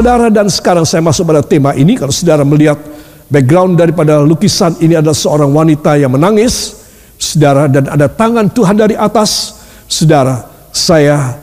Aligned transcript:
Saudara 0.00 0.32
dan 0.32 0.48
sekarang 0.48 0.88
saya 0.88 1.04
masuk 1.04 1.28
pada 1.28 1.44
tema 1.44 1.76
ini. 1.76 1.92
Kalau 1.92 2.08
saudara 2.08 2.40
melihat 2.40 2.80
background 3.28 3.76
daripada 3.76 4.24
lukisan 4.24 4.72
ini 4.80 4.96
adalah 4.96 5.12
seorang 5.12 5.52
wanita 5.52 6.00
yang 6.00 6.16
menangis. 6.16 6.72
Saudara 7.20 7.68
dan 7.68 7.84
ada 7.84 8.08
tangan 8.08 8.48
Tuhan 8.48 8.80
dari 8.80 8.96
atas. 8.96 9.60
Saudara, 9.84 10.40
saya 10.72 11.36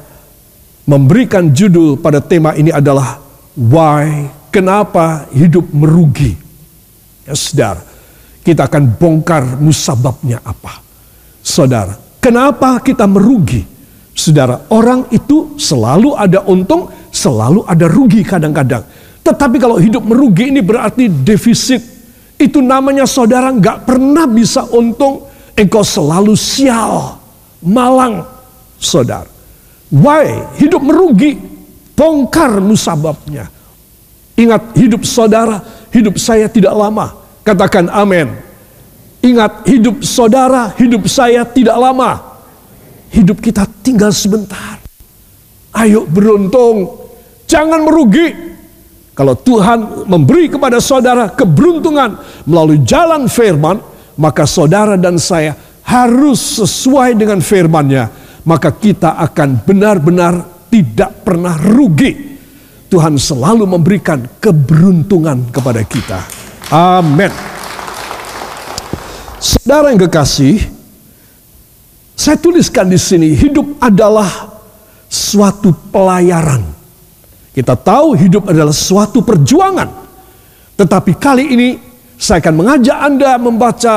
memberikan 0.89 1.53
judul 1.53 2.01
pada 2.01 2.17
tema 2.17 2.57
ini 2.57 2.73
adalah 2.73 3.21
Why? 3.53 4.25
Kenapa 4.49 5.29
hidup 5.37 5.69
merugi? 5.69 6.33
Ya 7.29 7.37
saudara, 7.37 7.85
kita 8.41 8.65
akan 8.65 8.97
bongkar 8.97 9.61
musababnya 9.61 10.41
apa. 10.41 10.81
Saudara, 11.45 11.93
kenapa 12.17 12.81
kita 12.81 13.05
merugi? 13.05 13.61
Saudara, 14.17 14.65
orang 14.73 15.05
itu 15.13 15.53
selalu 15.61 16.17
ada 16.17 16.41
untung, 16.49 16.89
Selalu 17.17 17.65
ada 17.65 17.89
rugi 17.89 18.21
kadang-kadang. 18.21 18.85
Tetapi 19.25 19.57
kalau 19.57 19.81
hidup 19.81 20.05
merugi 20.05 20.53
ini 20.53 20.61
berarti 20.61 21.09
defisit. 21.09 21.81
Itu 22.37 22.61
namanya 22.61 23.09
saudara 23.09 23.49
nggak 23.49 23.89
pernah 23.89 24.29
bisa 24.29 24.69
untung. 24.69 25.25
Engkau 25.57 25.81
selalu 25.81 26.37
sial, 26.37 27.17
malang, 27.65 28.21
saudara. 28.77 29.25
Why? 29.89 30.53
Hidup 30.61 30.85
merugi. 30.85 31.33
Bongkar 31.97 32.61
musababnya. 32.61 33.49
Ingat 34.37 34.77
hidup 34.77 35.01
saudara, 35.01 35.65
hidup 35.89 36.21
saya 36.21 36.45
tidak 36.45 36.77
lama. 36.77 37.09
Katakan 37.41 37.89
amin. 37.89 38.37
Ingat 39.25 39.65
hidup 39.65 40.05
saudara, 40.05 40.77
hidup 40.77 41.09
saya 41.09 41.41
tidak 41.41 41.73
lama. 41.73 42.21
Hidup 43.09 43.41
kita 43.41 43.65
tinggal 43.81 44.13
sebentar. 44.13 44.77
Ayo 45.73 46.05
beruntung, 46.05 47.06
Jangan 47.47 47.79
merugi. 47.87 48.27
Kalau 49.17 49.33
Tuhan 49.33 50.05
memberi 50.05 50.45
kepada 50.45 50.77
saudara 50.77 51.31
keberuntungan 51.33 52.21
melalui 52.45 52.85
jalan 52.85 53.25
firman, 53.25 53.81
maka 54.13 54.45
saudara 54.45 54.93
dan 54.93 55.17
saya 55.17 55.57
harus 55.81 56.61
sesuai 56.61 57.17
dengan 57.17 57.41
firman-Nya. 57.41 58.13
Maka 58.45 58.69
kita 58.69 59.17
akan 59.17 59.65
benar-benar 59.65 60.67
tidak 60.69 61.25
pernah 61.25 61.57
rugi. 61.57 62.37
Tuhan 62.87 63.19
selalu 63.19 63.67
memberikan 63.67 64.23
keberuntungan 64.39 65.49
kepada 65.49 65.81
kita. 65.83 66.23
Amin. 66.71 67.31
Saudara 69.41 69.91
yang 69.91 69.99
kekasih, 70.07 70.61
saya 72.15 72.37
tuliskan 72.39 72.87
di 72.87 72.99
sini 73.01 73.35
hidup 73.35 73.81
adalah 73.83 74.55
suatu 75.11 75.75
pelayaran. 75.91 76.76
Kita 77.57 77.73
tahu 77.73 78.13
hidup 78.13 78.53
adalah 78.53 78.69
suatu 78.69 79.25
perjuangan. 79.25 79.89
Tetapi 80.77 81.17
kali 81.17 81.57
ini 81.57 81.69
saya 82.13 82.37
akan 82.37 82.53
mengajak 82.53 82.97
Anda 83.01 83.33
membaca 83.41 83.93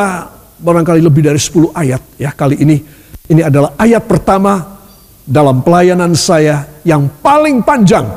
barangkali 0.56 1.04
lebih 1.04 1.28
dari 1.28 1.36
10 1.36 1.68
ayat 1.76 2.00
ya 2.16 2.32
kali 2.32 2.56
ini. 2.56 2.80
Ini 3.28 3.44
adalah 3.44 3.76
ayat 3.76 4.08
pertama 4.08 4.80
dalam 5.28 5.60
pelayanan 5.60 6.16
saya 6.16 6.80
yang 6.88 7.04
paling 7.20 7.60
panjang. 7.60 8.08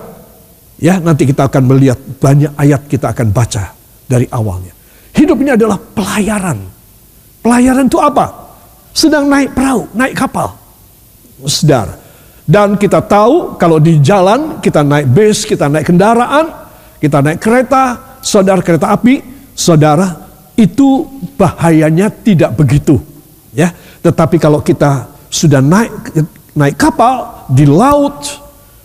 Ya, 0.80 1.04
nanti 1.04 1.28
kita 1.28 1.52
akan 1.52 1.76
melihat 1.76 2.00
banyak 2.24 2.56
ayat 2.56 2.88
kita 2.88 3.12
akan 3.12 3.36
baca 3.36 3.76
dari 4.08 4.24
awalnya. 4.32 4.72
Hidup 5.12 5.44
ini 5.44 5.60
adalah 5.60 5.76
pelayaran. 5.76 6.60
Pelayaran 7.44 7.92
itu 7.92 8.00
apa? 8.00 8.32
Sedang 8.96 9.28
naik 9.28 9.52
perahu, 9.52 9.92
naik 9.92 10.16
kapal. 10.16 10.56
Saudara, 11.44 12.00
dan 12.44 12.76
kita 12.76 13.00
tahu 13.00 13.56
kalau 13.56 13.80
di 13.80 14.04
jalan 14.04 14.60
kita 14.60 14.84
naik 14.84 15.08
bis, 15.08 15.48
kita 15.48 15.72
naik 15.72 15.88
kendaraan, 15.88 16.52
kita 17.00 17.24
naik 17.24 17.40
kereta, 17.40 18.20
saudara 18.20 18.60
kereta 18.60 18.92
api, 18.92 19.24
saudara 19.56 20.12
itu 20.60 21.08
bahayanya 21.40 22.12
tidak 22.12 22.52
begitu, 22.60 23.00
ya. 23.56 23.72
Tetapi 24.04 24.36
kalau 24.44 24.60
kita 24.60 25.08
sudah 25.32 25.64
naik 25.64 25.92
naik 26.52 26.76
kapal 26.76 27.48
di 27.48 27.64
laut, 27.64 28.28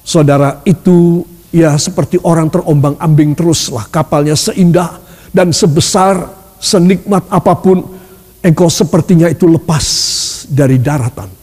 saudara 0.06 0.62
itu 0.62 1.26
ya 1.50 1.74
seperti 1.74 2.22
orang 2.22 2.47
terombang-ambing 2.54 3.34
teruslah 3.34 3.91
kapalnya 3.91 4.38
seindah 4.38 5.02
dan 5.34 5.50
sebesar 5.50 6.30
senikmat 6.62 7.26
apa 7.26 7.58
pun 7.58 7.82
engkau 8.38 8.70
sepertinya 8.70 9.26
itu 9.26 9.50
lepas 9.50 9.86
dari 10.47 10.78
daratan. 10.78 11.38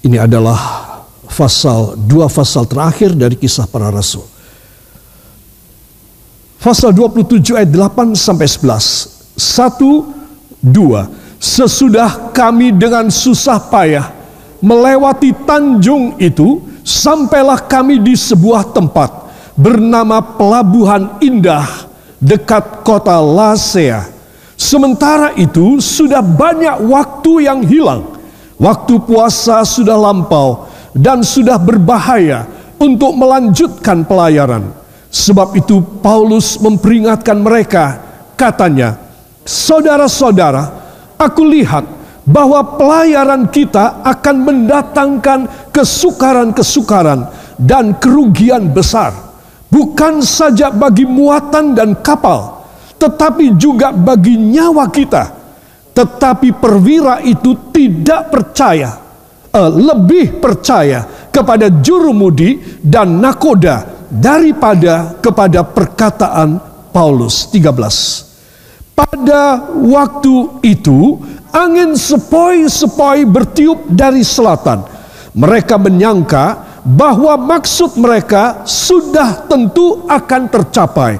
Ini 0.09 0.17
adalah 0.25 0.57
pasal 1.27 1.93
dua 1.95 2.25
pasal 2.27 2.65
terakhir 2.65 3.13
dari 3.13 3.35
kisah 3.37 3.69
para 3.69 3.93
rasul. 3.93 4.25
Pasal 6.59 6.91
27 6.91 7.55
ayat 7.55 7.71
8 7.71 8.15
sampai 8.15 8.47
11 8.47 9.18
satu, 9.39 10.11
dua. 10.59 11.07
Sesudah 11.39 12.35
kami 12.35 12.75
dengan 12.75 13.07
susah 13.07 13.63
payah 13.71 14.11
melewati 14.59 15.31
tanjung 15.47 16.19
itu, 16.19 16.59
sampailah 16.83 17.63
kami 17.63 18.03
di 18.03 18.15
sebuah 18.15 18.75
tempat 18.75 19.31
bernama 19.55 20.19
Pelabuhan 20.19 21.19
Indah 21.23 21.67
dekat 22.19 22.83
kota 22.83 23.19
Lasea. 23.23 24.07
Sementara 24.59 25.31
itu 25.39 25.79
sudah 25.79 26.19
banyak 26.19 26.83
waktu 26.83 27.47
yang 27.47 27.63
hilang. 27.63 28.19
Waktu 28.59 28.99
puasa 29.07 29.63
sudah 29.63 29.95
lampau 29.95 30.67
dan 30.91 31.23
sudah 31.23 31.55
berbahaya 31.55 32.43
untuk 32.75 33.15
melanjutkan 33.15 34.03
pelayaran. 34.03 34.75
Sebab 35.07 35.55
itu 35.55 35.79
Paulus 36.03 36.59
memperingatkan 36.59 37.39
mereka, 37.39 38.03
katanya, 38.35 39.08
Saudara-saudara, 39.49 40.61
aku 41.17 41.41
lihat 41.49 41.81
bahwa 42.21 42.61
pelayaran 42.77 43.49
kita 43.49 44.05
akan 44.05 44.45
mendatangkan 44.45 45.73
kesukaran-kesukaran 45.73 47.25
dan 47.57 47.97
kerugian 47.97 48.69
besar, 48.69 49.09
bukan 49.73 50.21
saja 50.21 50.69
bagi 50.69 51.09
muatan 51.09 51.73
dan 51.73 51.97
kapal, 51.97 52.61
tetapi 53.01 53.57
juga 53.57 53.89
bagi 53.89 54.37
nyawa 54.37 54.85
kita. 54.93 55.41
Tetapi 55.97 56.53
perwira 56.53 57.17
itu 57.25 57.73
tidak 57.73 58.29
percaya, 58.29 59.01
uh, 59.49 59.71
lebih 59.73 60.37
percaya 60.37 61.25
kepada 61.33 61.73
jurumudi 61.81 62.77
dan 62.85 63.17
nakoda 63.17 64.05
daripada 64.13 65.17
kepada 65.17 65.65
perkataan 65.65 66.61
Paulus 66.93 67.49
13. 67.49 68.28
Pada 68.99 69.63
waktu 69.79 70.59
itu, 70.59 71.15
angin 71.55 71.95
sepoi-sepoi 71.95 73.23
bertiup 73.23 73.87
dari 73.87 74.27
selatan. 74.27 74.83
Mereka 75.31 75.79
menyangka 75.79 76.59
bahwa 76.83 77.39
maksud 77.39 77.95
mereka 77.95 78.67
sudah 78.67 79.47
tentu 79.47 80.03
akan 80.03 80.51
tercapai. 80.51 81.15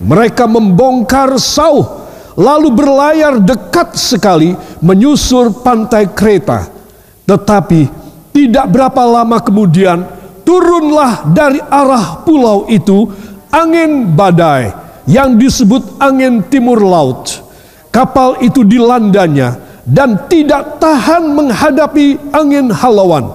Mereka 0.00 0.48
membongkar 0.48 1.36
sauh, 1.36 2.08
lalu 2.32 2.72
berlayar 2.72 3.36
dekat 3.44 3.92
sekali 3.92 4.56
menyusur 4.80 5.52
pantai 5.60 6.08
Kreta. 6.08 6.64
Tetapi 7.28 7.92
tidak 8.32 8.72
berapa 8.72 9.04
lama 9.04 9.36
kemudian 9.44 10.00
turunlah 10.48 11.28
dari 11.28 11.60
arah 11.60 12.24
pulau 12.24 12.64
itu 12.72 13.04
angin 13.52 14.16
badai 14.16 14.87
yang 15.08 15.40
disebut 15.40 15.96
angin 15.96 16.44
timur 16.52 16.84
laut. 16.84 17.40
Kapal 17.88 18.44
itu 18.44 18.60
dilandanya 18.62 19.56
dan 19.88 20.28
tidak 20.28 20.76
tahan 20.76 21.32
menghadapi 21.32 22.20
angin 22.36 22.68
halauan. 22.68 23.32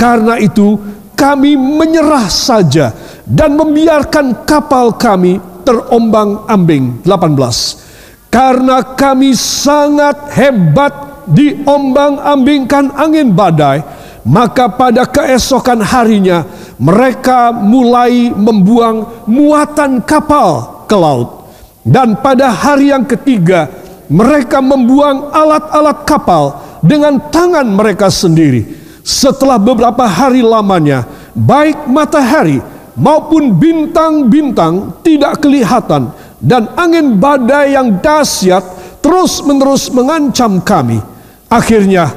Karena 0.00 0.40
itu 0.40 0.80
kami 1.12 1.60
menyerah 1.60 2.24
saja 2.32 2.96
dan 3.28 3.52
membiarkan 3.60 4.48
kapal 4.48 4.96
kami 4.96 5.36
terombang-ambing. 5.68 7.04
18. 7.04 8.32
Karena 8.32 8.80
kami 8.96 9.36
sangat 9.36 10.32
hebat 10.32 11.28
diombang-ambingkan 11.28 12.96
angin 12.96 13.36
badai, 13.36 13.84
maka 14.24 14.72
pada 14.72 15.04
keesokan 15.04 15.84
harinya 15.84 16.48
mereka 16.80 17.52
mulai 17.52 18.32
membuang 18.32 19.28
muatan 19.28 20.00
kapal 20.00 20.79
ke 20.90 20.96
laut. 20.98 21.46
Dan 21.86 22.18
pada 22.18 22.50
hari 22.50 22.90
yang 22.90 23.06
ketiga 23.06 23.70
mereka 24.10 24.58
membuang 24.58 25.30
alat-alat 25.30 26.02
kapal 26.02 26.58
dengan 26.82 27.30
tangan 27.30 27.64
mereka 27.70 28.10
sendiri. 28.10 28.66
Setelah 29.06 29.56
beberapa 29.56 30.04
hari 30.04 30.42
lamanya, 30.42 31.06
baik 31.32 31.86
matahari 31.86 32.58
maupun 32.98 33.54
bintang-bintang 33.56 35.00
tidak 35.06 35.40
kelihatan 35.40 36.12
dan 36.42 36.68
angin 36.74 37.16
badai 37.16 37.78
yang 37.78 38.02
dahsyat 38.02 38.60
terus-menerus 39.00 39.88
mengancam 39.94 40.60
kami. 40.60 41.00
Akhirnya 41.48 42.12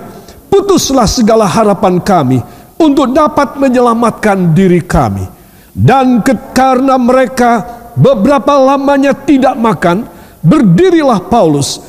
putuslah 0.52 1.08
segala 1.08 1.48
harapan 1.48 2.02
kami 2.04 2.40
untuk 2.78 3.16
dapat 3.16 3.56
menyelamatkan 3.56 4.52
diri 4.52 4.84
kami. 4.84 5.26
Dan 5.74 6.22
karena 6.54 7.02
mereka 7.02 7.73
beberapa 7.98 8.58
lamanya 8.58 9.14
tidak 9.14 9.58
makan, 9.58 10.06
berdirilah 10.44 11.24
Paulus 11.30 11.80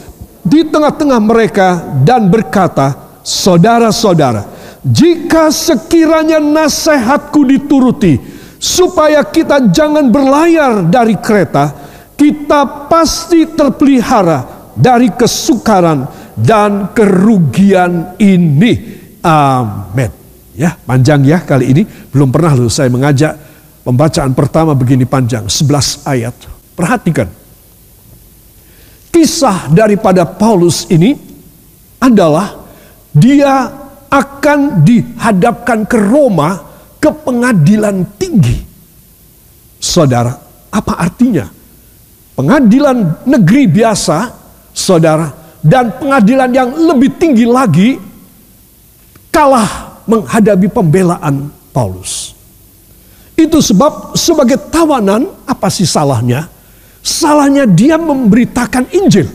di 0.44 0.64
tengah-tengah 0.64 1.20
mereka 1.20 1.68
dan 2.04 2.28
berkata, 2.28 3.04
Saudara-saudara, 3.24 4.44
jika 4.84 5.48
sekiranya 5.48 6.36
nasihatku 6.36 7.40
dituruti, 7.48 8.20
supaya 8.60 9.24
kita 9.24 9.72
jangan 9.72 10.12
berlayar 10.12 10.84
dari 10.84 11.16
kereta, 11.16 11.72
kita 12.16 12.88
pasti 12.88 13.48
terpelihara 13.48 14.72
dari 14.72 15.08
kesukaran 15.12 16.04
dan 16.36 16.92
kerugian 16.92 18.16
ini. 18.20 18.72
Amin. 19.24 20.10
Ya, 20.54 20.76
panjang 20.84 21.24
ya 21.24 21.40
kali 21.42 21.76
ini. 21.76 21.82
Belum 21.84 22.30
pernah 22.30 22.54
loh 22.54 22.70
saya 22.72 22.88
mengajak 22.88 23.32
pembacaan 23.84 24.32
pertama 24.32 24.72
begini 24.72 25.04
panjang, 25.04 25.46
11 25.46 26.08
ayat. 26.08 26.34
Perhatikan. 26.74 27.30
Kisah 29.14 29.70
daripada 29.70 30.26
Paulus 30.26 30.90
ini 30.90 31.14
adalah 32.02 32.58
dia 33.14 33.70
akan 34.10 34.82
dihadapkan 34.82 35.86
ke 35.86 35.94
Roma 35.94 36.58
ke 36.98 37.14
pengadilan 37.14 38.02
tinggi. 38.18 38.58
Saudara, 39.78 40.34
apa 40.74 40.98
artinya? 40.98 41.46
Pengadilan 42.34 43.22
negeri 43.22 43.70
biasa, 43.70 44.34
saudara, 44.74 45.30
dan 45.62 45.94
pengadilan 45.94 46.50
yang 46.50 46.74
lebih 46.74 47.14
tinggi 47.14 47.46
lagi 47.46 47.94
kalah 49.30 50.02
menghadapi 50.10 50.66
pembelaan 50.66 51.54
Paulus. 51.70 52.33
Itu 53.34 53.58
sebab 53.58 54.14
sebagai 54.14 54.58
tawanan 54.70 55.26
apa 55.44 55.66
sih 55.66 55.86
salahnya? 55.86 56.46
Salahnya 57.02 57.66
dia 57.66 57.98
memberitakan 57.98 58.88
Injil. 58.94 59.26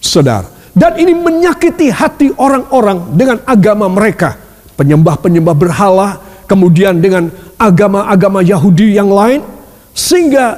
Saudara, 0.00 0.48
dan 0.72 0.94
ini 0.96 1.12
menyakiti 1.12 1.90
hati 1.90 2.30
orang-orang 2.38 3.12
dengan 3.18 3.42
agama 3.44 3.90
mereka. 3.90 4.38
Penyembah-penyembah 4.78 5.56
berhala, 5.58 6.22
kemudian 6.46 7.02
dengan 7.02 7.28
agama-agama 7.58 8.46
Yahudi 8.46 8.94
yang 8.94 9.10
lain, 9.10 9.42
sehingga 9.90 10.54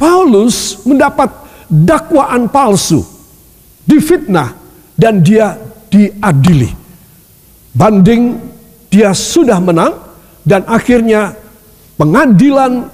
Paulus 0.00 0.80
mendapat 0.88 1.28
dakwaan 1.68 2.48
palsu, 2.48 3.04
difitnah, 3.84 4.56
dan 4.96 5.20
dia 5.20 5.60
diadili. 5.92 6.72
Banding 7.76 8.40
dia 8.88 9.12
sudah 9.12 9.60
menang, 9.60 9.92
dan 10.40 10.64
akhirnya 10.64 11.36
pengadilan 12.00 12.88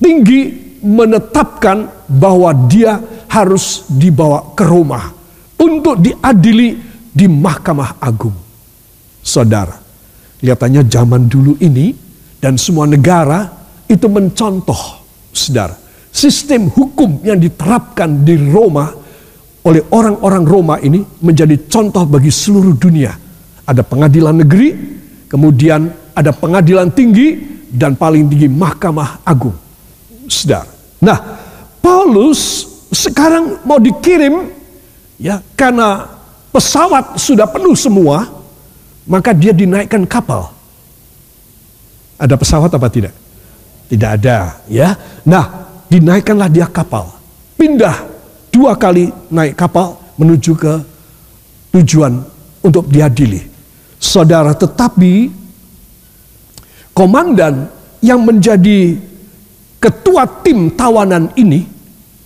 tinggi 0.00 0.72
menetapkan 0.80 2.08
bahwa 2.08 2.56
dia 2.64 2.96
harus 3.28 3.84
dibawa 3.92 4.56
ke 4.56 4.64
rumah 4.64 5.12
untuk 5.60 6.00
diadili 6.00 6.80
di 7.12 7.28
Mahkamah 7.28 8.00
Agung. 8.00 8.32
Saudara, 9.20 9.90
Kelihatannya 10.40 10.88
zaman 10.88 11.28
dulu 11.28 11.60
ini 11.60 11.92
dan 12.40 12.56
semua 12.56 12.88
negara 12.88 13.44
itu 13.84 14.08
mencontoh, 14.08 15.04
saudara, 15.36 15.76
sistem 16.08 16.72
hukum 16.72 17.20
yang 17.20 17.36
diterapkan 17.36 18.24
di 18.24 18.40
Roma 18.48 18.88
oleh 19.60 19.84
orang-orang 19.92 20.44
Roma 20.48 20.74
ini 20.80 21.04
menjadi 21.20 21.68
contoh 21.68 22.08
bagi 22.08 22.32
seluruh 22.32 22.72
dunia. 22.72 23.12
Ada 23.68 23.84
pengadilan 23.84 24.40
negeri, 24.40 24.68
kemudian 25.28 25.92
ada 26.16 26.32
pengadilan 26.32 26.88
tinggi, 26.88 27.59
dan 27.70 27.94
paling 27.94 28.26
tinggi 28.26 28.50
Mahkamah 28.50 29.22
Agung. 29.22 29.54
Saudara. 30.26 30.66
Nah, 31.00 31.18
Paulus 31.80 32.66
sekarang 32.90 33.62
mau 33.62 33.78
dikirim 33.78 34.50
ya 35.16 35.40
karena 35.54 36.06
pesawat 36.50 37.16
sudah 37.16 37.46
penuh 37.46 37.74
semua 37.78 38.26
maka 39.06 39.34
dia 39.34 39.54
dinaikkan 39.54 40.04
kapal. 40.04 40.52
Ada 42.20 42.36
pesawat 42.36 42.68
apa 42.70 42.86
tidak? 42.92 43.14
Tidak 43.88 44.10
ada, 44.20 44.60
ya. 44.68 44.92
Nah, 45.24 45.66
dinaikkanlah 45.88 46.52
dia 46.52 46.68
kapal. 46.68 47.10
Pindah 47.56 48.06
dua 48.52 48.76
kali 48.76 49.08
naik 49.32 49.56
kapal 49.56 49.98
menuju 50.20 50.52
ke 50.54 50.72
tujuan 51.74 52.22
untuk 52.60 52.86
diadili. 52.86 53.40
Saudara, 53.96 54.52
tetapi 54.52 55.39
komandan 57.00 57.72
yang 58.04 58.20
menjadi 58.20 59.00
ketua 59.80 60.28
tim 60.44 60.68
tawanan 60.68 61.32
ini 61.32 61.64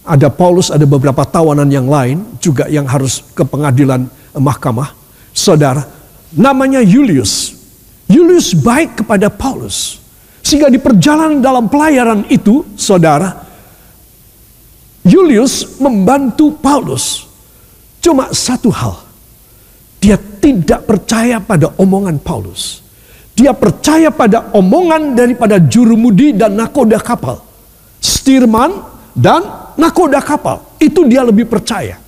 ada 0.03 0.27
Paulus, 0.27 0.75
ada 0.75 0.83
beberapa 0.83 1.23
tawanan 1.23 1.71
yang 1.71 1.87
lain 1.87 2.27
juga 2.43 2.67
yang 2.67 2.83
harus 2.91 3.23
ke 3.39 3.47
pengadilan 3.47 4.11
mahkamah. 4.35 4.91
Saudara, 5.31 5.87
namanya 6.35 6.83
Julius. 6.83 7.55
Julius 8.11 8.53
baik 8.53 9.07
kepada 9.07 9.31
Paulus. 9.31 10.03
Sehingga 10.45 10.69
di 10.69 10.77
perjalanan 10.77 11.41
dalam 11.41 11.71
pelayaran 11.71 12.27
itu, 12.29 12.67
saudara, 12.77 13.33
Julius 15.07 15.81
membantu 15.81 16.53
Paulus. 16.61 17.25
Cuma 18.05 18.29
satu 18.35 18.69
hal. 18.69 19.01
Dia 20.05 20.21
tidak 20.21 20.85
percaya 20.85 21.41
pada 21.41 21.73
omongan 21.81 22.21
Paulus. 22.21 22.84
Dia 23.35 23.51
percaya 23.51 24.15
pada 24.15 24.55
omongan 24.55 25.19
daripada 25.19 25.59
jurumudi 25.59 26.35
dan 26.39 26.55
nakoda 26.55 27.03
kapal. 27.03 27.43
Stirman 27.99 28.79
dan 29.11 29.75
nakoda 29.75 30.23
kapal. 30.23 30.63
Itu 30.79 31.07
dia 31.11 31.27
lebih 31.27 31.51
percaya. 31.51 31.99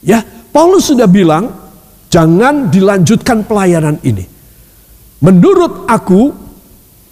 Ya, 0.00 0.24
Paulus 0.52 0.88
sudah 0.88 1.04
bilang, 1.04 1.66
Jangan 2.16 2.72
dilanjutkan 2.72 3.44
pelayanan 3.44 4.00
ini. 4.00 4.24
Menurut 5.20 5.84
aku, 5.84 6.32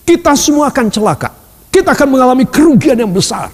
kita 0.08 0.32
semua 0.38 0.72
akan 0.72 0.86
celaka. 0.88 1.28
Kita 1.68 1.92
akan 1.92 2.08
mengalami 2.14 2.48
kerugian 2.48 2.96
yang 2.96 3.12
besar. 3.12 3.50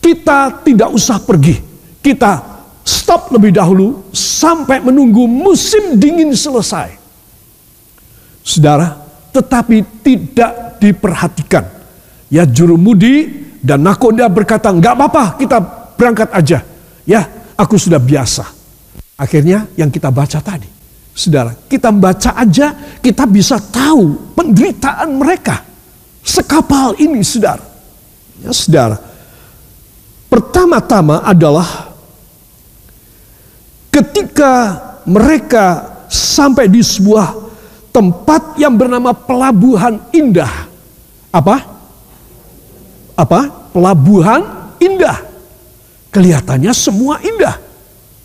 Kita 0.00 0.62
tidak 0.64 0.88
usah 0.94 1.20
pergi. 1.20 1.58
Kita 2.00 2.32
stop 2.80 3.34
lebih 3.34 3.60
dahulu 3.60 4.08
sampai 4.14 4.80
menunggu 4.80 5.26
musim 5.26 6.00
dingin 6.00 6.30
selesai. 6.30 6.94
Saudara, 8.46 8.94
tetapi 9.34 9.82
tidak 10.06 10.78
diperhatikan. 10.78 11.66
Ya 12.30 12.46
jurumudi 12.46 13.26
dan 13.58 13.82
nakoda 13.82 14.30
berkata, 14.30 14.70
nggak 14.70 14.94
apa-apa 14.94 15.24
kita 15.34 15.58
berangkat 15.98 16.30
aja. 16.30 16.62
Ya, 17.02 17.26
aku 17.58 17.74
sudah 17.74 17.98
biasa. 17.98 18.46
Akhirnya 19.18 19.66
yang 19.74 19.90
kita 19.90 20.14
baca 20.14 20.38
tadi. 20.38 20.70
Saudara, 21.16 21.56
kita 21.66 21.90
baca 21.90 22.38
aja 22.38 22.76
kita 23.02 23.26
bisa 23.26 23.58
tahu 23.58 24.36
penderitaan 24.36 25.16
mereka. 25.16 25.64
Sekapal 26.22 26.94
ini 27.02 27.24
saudara. 27.26 27.64
Ya 28.44 28.52
saudara. 28.54 29.00
Pertama-tama 30.28 31.24
adalah 31.24 31.94
ketika 33.88 34.76
mereka 35.08 35.96
sampai 36.12 36.68
di 36.68 36.84
sebuah 36.84 37.45
tempat 37.96 38.60
yang 38.60 38.76
bernama 38.76 39.16
Pelabuhan 39.16 39.96
Indah. 40.12 40.68
Apa? 41.32 41.64
Apa? 43.16 43.72
Pelabuhan 43.72 44.76
Indah. 44.76 45.24
Kelihatannya 46.12 46.72
semua 46.76 47.20
indah. 47.24 47.56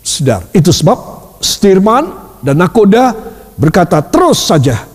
Sedar. 0.04 0.44
Itu 0.52 0.72
sebab 0.72 0.96
Stirman 1.40 2.08
dan 2.44 2.60
Nakoda 2.60 3.16
berkata 3.56 4.00
terus 4.00 4.44
saja. 4.48 4.88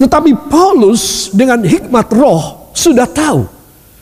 Tetapi 0.00 0.48
Paulus 0.48 1.28
dengan 1.32 1.60
hikmat 1.64 2.08
roh 2.12 2.72
sudah 2.72 3.04
tahu 3.04 3.44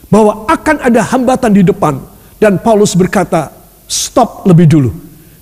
bahwa 0.07 0.47
akan 0.51 0.87
ada 0.87 1.03
hambatan 1.03 1.51
di 1.51 1.63
depan. 1.67 1.99
Dan 2.39 2.59
Paulus 2.59 2.95
berkata, 2.99 3.55
stop 3.87 4.47
lebih 4.47 4.67
dulu. 4.67 4.91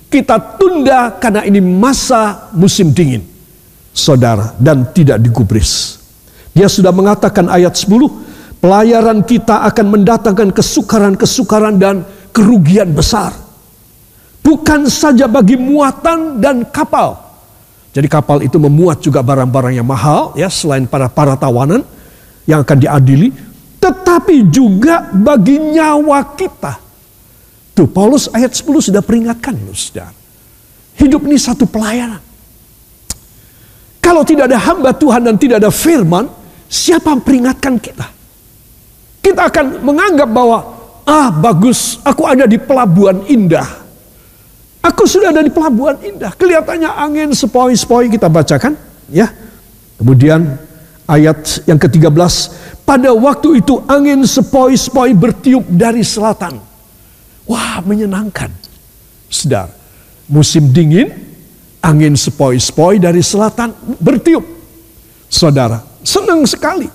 Kita 0.09 0.37
tunda 0.57 1.17
karena 1.17 1.41
ini 1.45 1.57
masa 1.57 2.49
musim 2.53 2.93
dingin. 2.93 3.30
Saudara, 3.91 4.55
dan 4.55 4.87
tidak 4.95 5.19
digubris. 5.19 5.99
Dia 6.55 6.71
sudah 6.71 6.95
mengatakan 6.95 7.51
ayat 7.51 7.75
10, 7.75 8.59
pelayaran 8.63 9.23
kita 9.23 9.67
akan 9.67 9.85
mendatangkan 9.99 10.49
kesukaran-kesukaran 10.55 11.75
dan 11.75 12.07
kerugian 12.31 12.95
besar. 12.95 13.35
Bukan 14.41 14.87
saja 14.87 15.27
bagi 15.27 15.59
muatan 15.59 16.41
dan 16.41 16.65
kapal, 16.71 17.31
jadi 17.91 18.07
kapal 18.07 18.39
itu 18.39 18.55
memuat 18.55 19.03
juga 19.03 19.19
barang-barang 19.19 19.75
yang 19.75 19.87
mahal 19.87 20.31
ya 20.39 20.47
selain 20.47 20.87
para 20.87 21.11
para 21.11 21.35
tawanan 21.35 21.83
yang 22.47 22.63
akan 22.63 22.77
diadili, 22.79 23.35
tetapi 23.83 24.47
juga 24.47 25.11
bagi 25.11 25.59
nyawa 25.59 26.23
kita. 26.39 26.79
Tuh 27.75 27.87
Paulus 27.91 28.31
ayat 28.31 28.55
10 28.55 28.91
sudah 28.91 29.03
peringatkan 29.03 29.59
saudara. 29.75 30.15
Hidup 30.95 31.27
ini 31.27 31.35
satu 31.35 31.67
pelayanan. 31.67 32.30
Kalau 34.01 34.25
tidak 34.25 34.49
ada 34.49 34.57
hamba 34.57 34.91
Tuhan 34.97 35.21
dan 35.23 35.37
tidak 35.37 35.61
ada 35.61 35.69
firman, 35.69 36.25
siapa 36.65 37.13
peringatkan 37.21 37.77
kita? 37.77 38.09
Kita 39.21 39.47
akan 39.47 39.85
menganggap 39.85 40.27
bahwa, 40.33 40.59
ah 41.05 41.29
bagus, 41.29 42.01
aku 42.01 42.25
ada 42.25 42.49
di 42.49 42.57
pelabuhan 42.57 43.21
indah. 43.29 43.81
Aku 44.81 45.05
sudah 45.05 45.29
ada 45.29 45.45
di 45.45 45.53
pelabuhan 45.53 46.01
indah. 46.01 46.33
Kelihatannya 46.33 46.89
angin 46.89 47.29
sepoi-sepoi 47.37 48.09
kita 48.09 48.25
bacakan. 48.25 48.73
ya. 49.13 49.29
Kemudian 50.01 50.57
ayat 51.05 51.61
yang 51.69 51.77
ke-13. 51.77 52.33
Pada 52.81 53.13
waktu 53.13 53.61
itu 53.61 53.77
angin 53.85 54.25
sepoi-sepoi 54.25 55.13
bertiup 55.13 55.69
dari 55.69 56.01
selatan. 56.01 56.57
Wah 57.45 57.77
menyenangkan. 57.85 58.49
Sedar. 59.29 59.69
Musim 60.25 60.73
dingin, 60.73 61.30
angin 61.81 62.13
sepoi-sepoi 62.13 63.01
dari 63.01 63.25
selatan 63.25 63.73
bertiup. 63.97 64.45
Saudara, 65.27 65.81
senang 66.05 66.45
sekali. 66.45 66.87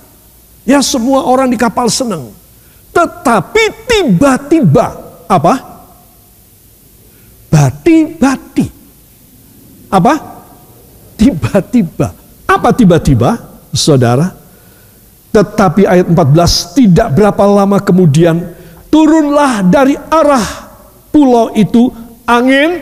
Ya 0.67 0.79
semua 0.83 1.27
orang 1.27 1.51
di 1.51 1.59
kapal 1.59 1.91
senang. 1.91 2.31
Tetapi 2.91 3.63
tiba-tiba 3.87 4.87
apa? 5.27 5.77
bati-bati. 7.47 8.67
Apa? 9.87 10.13
Tiba-tiba. 11.15 12.13
Apa 12.45 12.69
tiba-tiba? 12.75 13.39
Saudara. 13.71 14.35
Tetapi 15.31 15.85
ayat 15.85 16.07
14 16.09 16.77
tidak 16.77 17.07
berapa 17.13 17.43
lama 17.45 17.77
kemudian 17.79 18.41
turunlah 18.89 19.61
dari 19.65 19.93
arah 19.95 20.47
pulau 21.13 21.53
itu 21.53 21.93
angin 22.25 22.81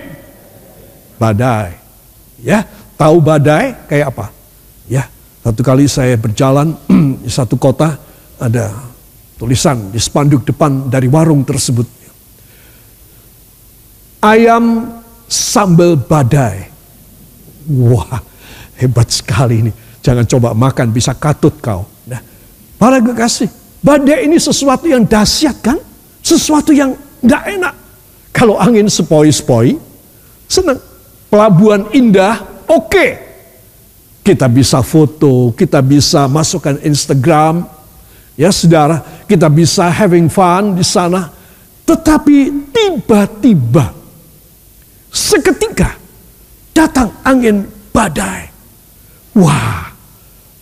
badai. 1.19 1.84
Ya, 2.45 2.61
tahu 2.93 3.17
badai 3.25 3.73
kayak 3.89 4.13
apa? 4.13 4.29
Ya, 4.85 5.09
satu 5.41 5.65
kali 5.65 5.89
saya 5.89 6.13
berjalan 6.13 6.77
di 7.25 7.31
satu 7.41 7.57
kota 7.57 7.97
ada 8.37 8.69
tulisan 9.41 9.89
di 9.89 9.97
spanduk 9.97 10.45
depan 10.45 10.85
dari 10.93 11.09
warung 11.09 11.41
tersebut 11.41 12.05
ayam 14.25 14.89
sambal 15.29 15.93
badai. 15.93 16.73
Wah, 17.69 18.21
hebat 18.81 19.09
sekali 19.13 19.69
ini. 19.69 19.71
Jangan 20.01 20.25
coba 20.25 20.53
makan, 20.57 20.89
bisa 20.93 21.13
katut 21.17 21.57
kau. 21.61 21.85
Nah, 22.09 22.21
para 22.77 23.01
kekasih, 23.01 23.49
badai 23.81 24.25
ini 24.25 24.37
sesuatu 24.41 24.89
yang 24.89 25.05
dahsyat 25.05 25.57
kan? 25.61 25.77
Sesuatu 26.25 26.73
yang 26.73 26.93
tidak 27.21 27.43
enak. 27.49 27.73
Kalau 28.33 28.57
angin 28.57 28.89
sepoi-sepoi, 28.89 29.77
senang. 30.49 30.81
Pelabuhan 31.35 31.91
indah, 31.91 32.63
oke. 32.63 32.87
Okay. 32.87 33.09
Kita 34.23 34.47
bisa 34.47 34.79
foto, 34.79 35.51
kita 35.51 35.83
bisa 35.83 36.31
masukkan 36.31 36.79
Instagram. 36.79 37.67
Ya 38.39 38.55
saudara, 38.55 39.03
kita 39.27 39.51
bisa 39.51 39.91
having 39.91 40.31
fun 40.31 40.79
di 40.79 40.85
sana. 40.87 41.27
Tetapi 41.83 42.71
tiba-tiba 42.71 43.91
Seketika 45.11 45.99
datang 46.71 47.11
angin 47.27 47.67
badai. 47.91 48.47
Wah, 49.35 49.91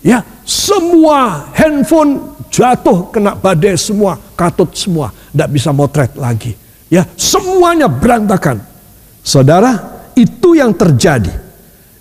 ya 0.01 0.25
semua 0.41 1.53
handphone 1.53 2.33
jatuh 2.49 3.13
kena 3.13 3.37
badai 3.37 3.77
semua, 3.77 4.17
katut 4.33 4.73
semua, 4.73 5.13
tidak 5.13 5.49
bisa 5.53 5.69
motret 5.69 6.17
lagi. 6.17 6.57
Ya, 6.89 7.05
semuanya 7.13 7.85
berantakan. 7.85 8.61
Saudara, 9.21 9.92
itu 10.17 10.57
yang 10.57 10.73
terjadi. 10.73 11.31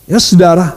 Ya, 0.07 0.19
saudara, 0.19 0.77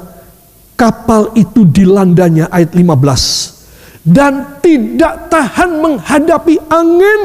kapal 0.79 1.33
itu 1.35 1.63
dilandanya 1.67 2.51
ayat 2.51 2.75
15 2.75 4.05
dan 4.05 4.61
tidak 4.61 5.33
tahan 5.33 5.81
menghadapi 5.81 6.61
angin 6.69 7.21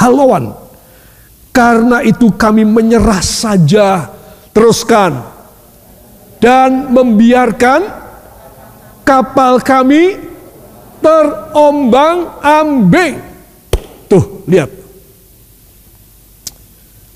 halauan 0.00 0.66
karena 1.56 2.04
itu 2.04 2.28
kami 2.36 2.68
menyerah 2.68 3.24
saja. 3.24 4.12
Teruskan. 4.52 5.24
Dan 6.36 6.92
membiarkan 6.92 7.80
kapal 9.00 9.64
kami 9.64 10.20
terombang 11.00 12.44
ambing. 12.44 13.16
Tuh, 14.04 14.44
lihat. 14.44 14.68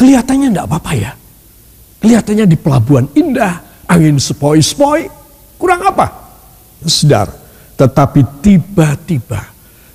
Kelihatannya 0.01 0.57
enggak 0.57 0.65
apa-apa 0.73 0.93
ya. 0.97 1.13
Kelihatannya 2.01 2.49
di 2.49 2.57
pelabuhan 2.57 3.07
indah, 3.13 3.85
angin 3.85 4.17
sepoi-sepoi. 4.17 5.07
Kurang 5.61 5.85
apa? 5.85 6.07
Sedar. 6.89 7.29
Tetapi 7.77 8.41
tiba-tiba. 8.41 9.41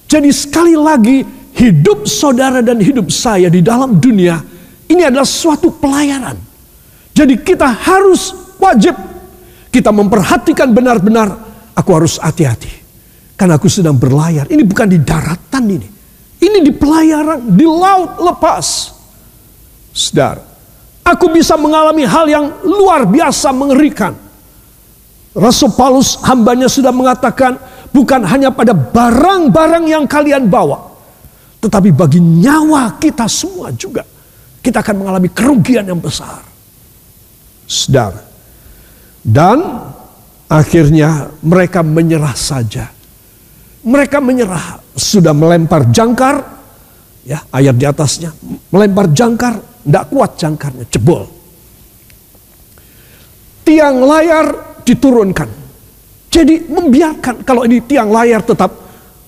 Jadi 0.05 0.29
sekali 0.29 0.77
lagi 0.77 1.25
hidup 1.57 2.05
saudara 2.05 2.61
dan 2.61 2.77
hidup 2.77 3.09
saya 3.09 3.49
di 3.49 3.65
dalam 3.65 3.97
dunia 3.97 4.37
ini 4.85 5.01
adalah 5.01 5.25
suatu 5.25 5.73
pelayanan. 5.81 6.37
Jadi 7.15 7.41
kita 7.41 7.73
harus 7.73 8.53
wajib 8.61 8.93
kita 9.73 9.89
memperhatikan 9.89 10.69
benar-benar 10.71 11.33
aku 11.73 11.89
harus 11.95 12.21
hati-hati. 12.21 12.85
Karena 13.35 13.59
aku 13.59 13.67
sedang 13.67 13.99
berlayar. 13.99 14.47
Ini 14.47 14.63
bukan 14.63 14.87
di 14.87 14.99
daratan 15.03 15.63
ini. 15.67 15.87
Ini 16.39 16.63
di 16.63 16.71
pelayaran, 16.71 17.51
di 17.51 17.65
laut 17.67 18.21
lepas. 18.23 18.95
Sedar, 19.91 20.39
aku 21.05 21.29
bisa 21.29 21.53
mengalami 21.55 22.03
hal 22.03 22.25
yang 22.25 22.45
luar 22.65 23.05
biasa 23.05 23.53
mengerikan. 23.53 24.17
Rasul 25.37 25.69
Paulus 25.77 26.17
hambanya 26.25 26.65
sudah 26.65 26.89
mengatakan 26.89 27.61
bukan 27.93 28.25
hanya 28.25 28.49
pada 28.49 28.73
barang-barang 28.73 29.85
yang 29.85 30.03
kalian 30.09 30.49
bawa 30.49 30.95
tetapi 31.65 31.89
bagi 31.89 32.21
nyawa 32.21 33.01
kita 33.01 33.25
semua 33.25 33.73
juga. 33.73 34.05
Kita 34.61 34.85
akan 34.85 35.01
mengalami 35.01 35.33
kerugian 35.33 35.81
yang 35.81 35.97
besar. 35.97 36.45
Saudara. 37.65 38.21
Dan 39.25 39.65
akhirnya 40.45 41.33
mereka 41.41 41.81
menyerah 41.81 42.37
saja. 42.37 42.85
Mereka 43.81 44.21
menyerah. 44.21 44.77
Sudah 44.93 45.33
melempar 45.33 45.89
jangkar. 45.89 46.54
Ya, 47.25 47.41
ayat 47.49 47.75
di 47.75 47.85
atasnya. 47.89 48.29
Melempar 48.69 49.09
jangkar. 49.09 49.57
Tidak 49.81 50.05
kuat 50.13 50.37
jangkarnya. 50.37 50.85
Jebol. 50.93 51.25
Tiang 53.65 53.97
layar 54.05 54.77
diturunkan. 54.85 55.49
Jadi 56.29 56.69
membiarkan 56.69 57.41
kalau 57.41 57.65
ini 57.65 57.81
tiang 57.81 58.13
layar 58.13 58.45
tetap 58.45 58.69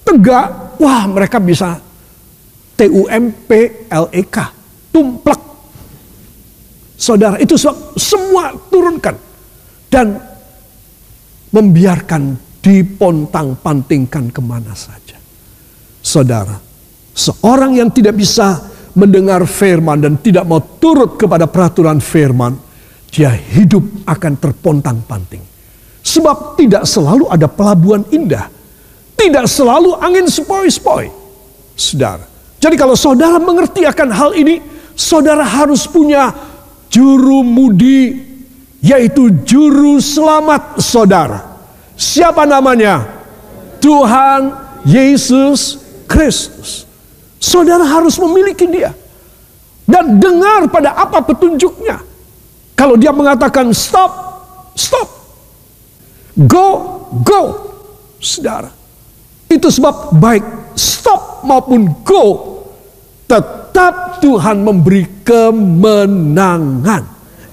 tegak. 0.06 0.78
Wah 0.78 1.10
mereka 1.10 1.42
bisa 1.42 1.82
T-U-M-P-L-E-K. 2.78 4.38
Tumplek. 4.94 5.42
Saudara, 6.98 7.42
itu 7.42 7.58
semua 7.98 8.54
turunkan. 8.70 9.18
Dan 9.90 10.22
membiarkan 11.50 12.38
dipontang 12.62 13.58
pantingkan 13.58 14.30
ke 14.30 14.42
mana 14.44 14.76
saja. 14.78 15.18
Saudara, 16.04 16.67
seorang 17.18 17.82
yang 17.82 17.90
tidak 17.90 18.14
bisa 18.14 18.62
mendengar 18.94 19.42
firman 19.50 19.98
dan 19.98 20.14
tidak 20.22 20.46
mau 20.46 20.62
turut 20.62 21.18
kepada 21.18 21.50
peraturan 21.50 21.98
firman, 21.98 22.54
dia 23.10 23.34
hidup 23.34 24.06
akan 24.06 24.34
terpontang 24.38 25.02
panting. 25.02 25.42
Sebab 26.06 26.56
tidak 26.56 26.86
selalu 26.86 27.26
ada 27.28 27.50
pelabuhan 27.50 28.06
indah. 28.14 28.48
Tidak 29.18 29.50
selalu 29.50 29.98
angin 29.98 30.30
sepoi-sepoi. 30.30 31.10
Saudara, 31.78 32.26
jadi 32.62 32.76
kalau 32.78 32.94
saudara 32.94 33.38
mengerti 33.42 33.86
akan 33.86 34.10
hal 34.14 34.32
ini, 34.38 34.62
saudara 34.94 35.46
harus 35.46 35.86
punya 35.90 36.34
juru 36.90 37.46
mudi, 37.46 38.18
yaitu 38.82 39.30
juru 39.46 40.02
selamat 40.02 40.82
saudara. 40.82 41.60
Siapa 41.98 42.46
namanya? 42.46 43.10
Tuhan 43.82 44.54
Yesus 44.86 45.82
Kristus. 46.10 46.87
Saudara 47.38 47.86
harus 47.86 48.18
memiliki 48.18 48.66
dia. 48.66 48.94
Dan 49.88 50.20
dengar 50.20 50.68
pada 50.68 50.98
apa 50.98 51.24
petunjuknya. 51.24 52.04
Kalau 52.76 53.00
dia 53.00 53.16
mengatakan 53.16 53.72
stop, 53.72 54.12
stop. 54.76 55.08
Go, 56.36 56.68
go. 57.24 57.42
Saudara. 58.20 58.70
Itu 59.48 59.72
sebab 59.72 60.18
baik 60.20 60.76
stop 60.76 61.42
maupun 61.48 62.04
go. 62.04 62.26
Tetap 63.26 64.20
Tuhan 64.20 64.62
memberi 64.62 65.24
kemenangan. 65.24 67.04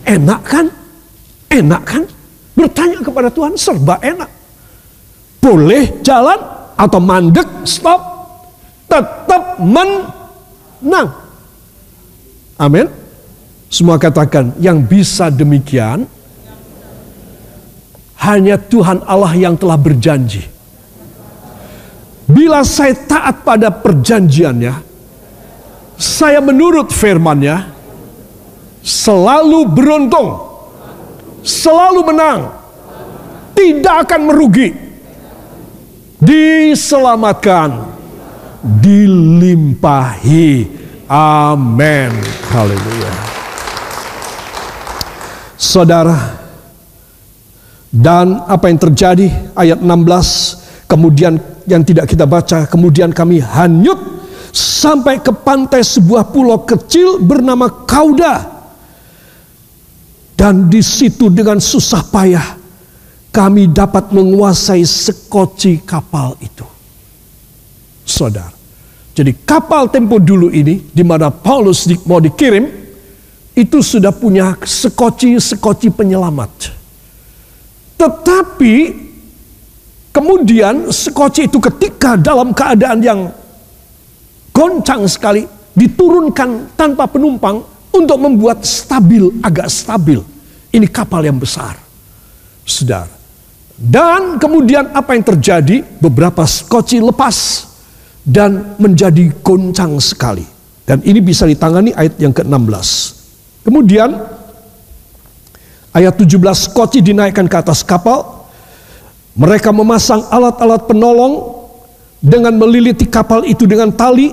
Enak 0.05 0.41
kan? 0.45 0.67
Enak 1.49 1.83
kan? 1.87 2.03
Bertanya 2.55 2.99
kepada 3.03 3.29
Tuhan 3.31 3.59
serba 3.59 3.99
enak. 3.99 4.31
Boleh 5.43 6.01
jalan 6.01 6.39
atau 6.79 7.01
mandek, 7.03 7.67
stop. 7.67 8.14
Tetap 8.95 9.59
menang. 9.59 11.09
Amin. 12.55 12.87
Semua 13.67 13.99
katakan 13.99 14.55
yang 14.63 14.87
bisa 14.87 15.35
demikian 15.35 16.07
hanya 18.23 18.55
Tuhan 18.55 19.03
Allah 19.03 19.35
yang 19.35 19.59
telah 19.59 19.75
berjanji. 19.75 20.47
Bila 22.31 22.63
saya 22.63 22.95
taat 22.95 23.43
pada 23.43 23.75
perjanjiannya, 23.75 24.75
saya 25.99 26.39
menurut 26.39 26.95
firmannya, 26.95 27.67
selalu 28.79 29.67
beruntung, 29.75 30.39
selalu 31.43 32.15
menang, 32.15 32.55
tidak 33.59 34.07
akan 34.07 34.21
merugi, 34.31 34.71
diselamatkan, 36.23 37.94
dilimpahi. 38.65 40.49
Amin. 41.09 42.13
Haleluya. 42.49 43.13
Saudara, 45.55 46.45
dan 47.95 48.43
apa 48.51 48.67
yang 48.67 48.81
terjadi 48.83 49.55
ayat 49.55 49.79
16 49.79 50.91
kemudian 50.91 51.39
yang 51.71 51.87
tidak 51.87 52.11
kita 52.11 52.27
baca 52.27 52.67
kemudian 52.67 53.15
kami 53.15 53.39
hanyut 53.39 53.97
sampai 54.51 55.23
ke 55.23 55.31
pantai 55.31 55.87
sebuah 55.87 56.35
pulau 56.35 56.67
kecil 56.67 57.23
bernama 57.23 57.87
Kauda 57.87 58.51
dan 60.35 60.67
di 60.67 60.83
situ 60.83 61.31
dengan 61.31 61.63
susah 61.63 62.03
payah 62.11 62.59
kami 63.31 63.71
dapat 63.71 64.11
menguasai 64.11 64.83
sekoci 64.83 65.87
kapal 65.87 66.35
itu 66.43 66.67
saudara 68.03 68.54
jadi 69.15 69.31
kapal 69.47 69.87
tempo 69.95 70.19
dulu 70.19 70.51
ini 70.51 70.91
di 70.91 71.07
mana 71.07 71.31
Paulus 71.31 71.87
di, 71.87 71.95
mau 72.03 72.19
dikirim 72.19 72.67
itu 73.55 73.79
sudah 73.79 74.11
punya 74.11 74.59
sekoci-sekoci 74.59 75.95
penyelamat. 75.95 76.51
Tetapi 77.95 78.75
kemudian 80.11 80.91
sekoci 80.91 81.47
itu 81.47 81.63
ketika 81.63 82.19
dalam 82.19 82.51
keadaan 82.51 82.99
yang 82.99 83.21
goncang 84.51 85.07
sekali 85.07 85.47
diturunkan 85.79 86.75
tanpa 86.75 87.07
penumpang 87.07 87.63
untuk 87.95 88.19
membuat 88.19 88.67
stabil, 88.67 89.31
agak 89.47 89.71
stabil. 89.71 90.19
Ini 90.75 90.91
kapal 90.91 91.23
yang 91.23 91.39
besar. 91.39 91.79
Saudara. 92.67 93.15
Dan 93.79 94.43
kemudian 94.43 94.91
apa 94.91 95.15
yang 95.15 95.23
terjadi? 95.23 95.87
Beberapa 96.03 96.43
skoci 96.43 96.99
lepas 96.99 97.71
dan 98.25 98.77
menjadi 98.81 99.29
goncang 99.45 100.01
sekali. 100.01 100.45
Dan 100.85 101.05
ini 101.05 101.21
bisa 101.21 101.45
ditangani 101.45 101.93
ayat 101.93 102.17
yang 102.21 102.33
ke-16. 102.33 102.89
Kemudian 103.65 104.11
ayat 105.93 106.15
17 106.17 106.41
skoci 106.69 107.05
dinaikkan 107.05 107.49
ke 107.49 107.57
atas 107.57 107.85
kapal. 107.85 108.45
Mereka 109.35 109.75
memasang 109.75 110.25
alat-alat 110.31 110.89
penolong 110.89 111.65
dengan 112.21 112.57
meliliti 112.57 113.09
kapal 113.09 113.45
itu 113.45 113.69
dengan 113.69 113.93
tali. 113.93 114.33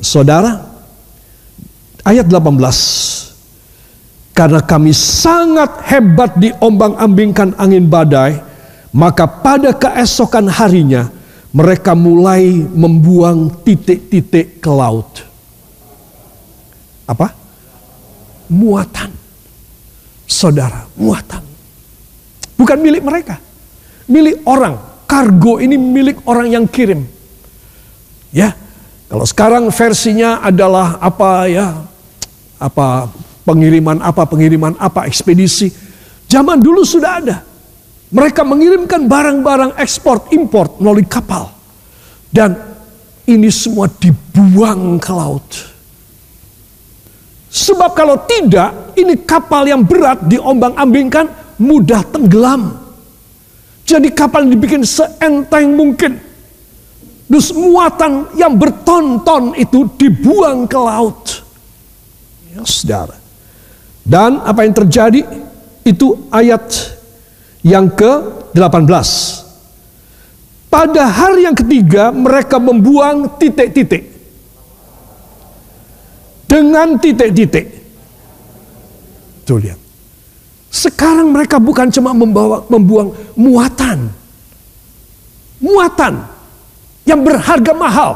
Saudara, 0.00 0.60
ayat 2.04 2.28
18. 2.28 3.24
Karena 4.34 4.58
kami 4.58 4.90
sangat 4.90 5.86
hebat 5.86 6.34
diombang-ambingkan 6.34 7.54
angin 7.54 7.86
badai, 7.86 8.42
maka 8.90 9.30
pada 9.30 9.70
keesokan 9.70 10.50
harinya 10.50 11.06
mereka 11.54 11.94
mulai 11.94 12.50
membuang 12.50 13.62
titik-titik 13.62 14.58
ke 14.58 14.70
laut. 14.74 15.22
Apa? 17.06 17.30
Muatan. 18.50 19.14
Saudara, 20.26 20.90
muatan. 20.98 21.46
Bukan 22.58 22.78
milik 22.82 23.06
mereka. 23.06 23.38
Milik 24.10 24.42
orang. 24.50 24.82
Kargo 25.06 25.62
ini 25.62 25.78
milik 25.78 26.26
orang 26.26 26.50
yang 26.50 26.66
kirim. 26.66 27.06
Ya. 28.34 28.58
Kalau 29.06 29.22
sekarang 29.22 29.70
versinya 29.70 30.42
adalah 30.42 30.98
apa 30.98 31.46
ya? 31.46 31.86
Apa 32.58 33.06
pengiriman 33.46 34.02
apa, 34.02 34.26
pengiriman 34.26 34.74
apa, 34.74 35.06
ekspedisi. 35.06 35.70
Zaman 36.26 36.58
dulu 36.58 36.82
sudah 36.82 37.12
ada 37.22 37.53
mereka 38.12 38.44
mengirimkan 38.44 39.08
barang-barang 39.08 39.80
ekspor 39.80 40.28
import 40.34 40.82
melalui 40.82 41.06
kapal. 41.08 41.48
Dan 42.28 42.56
ini 43.24 43.48
semua 43.48 43.88
dibuang 43.88 45.00
ke 45.00 45.12
laut. 45.14 45.48
Sebab 47.54 47.94
kalau 47.94 48.18
tidak, 48.26 48.98
ini 48.98 49.22
kapal 49.22 49.62
yang 49.62 49.86
berat 49.86 50.26
diombang-ambingkan 50.26 51.56
mudah 51.62 52.02
tenggelam. 52.10 52.74
Jadi 53.86 54.10
kapal 54.10 54.50
dibikin 54.50 54.82
seenteng 54.82 55.70
mungkin. 55.70 56.18
Terus 57.30 57.50
muatan 57.50 58.30
yang 58.38 58.54
bertonton 58.54 59.58
itu 59.58 59.90
dibuang 59.98 60.70
ke 60.70 60.78
laut. 60.78 61.42
Ya 62.54 62.62
saudara. 62.62 63.18
Dan 64.06 64.38
apa 64.44 64.62
yang 64.62 64.74
terjadi? 64.76 65.26
Itu 65.82 66.30
ayat 66.30 66.93
yang 67.64 67.88
ke-18. 67.88 69.08
Pada 70.68 71.08
hari 71.08 71.48
yang 71.48 71.56
ketiga 71.56 72.12
mereka 72.12 72.60
membuang 72.60 73.40
titik-titik. 73.40 74.12
Dengan 76.44 77.00
titik-titik. 77.00 77.66
Tuh 79.48 79.58
lihat. 79.58 79.80
Sekarang 80.68 81.32
mereka 81.32 81.56
bukan 81.56 81.88
cuma 81.88 82.12
membawa 82.12 82.66
membuang 82.68 83.16
muatan. 83.38 84.12
Muatan 85.62 86.26
yang 87.08 87.24
berharga 87.24 87.72
mahal. 87.72 88.12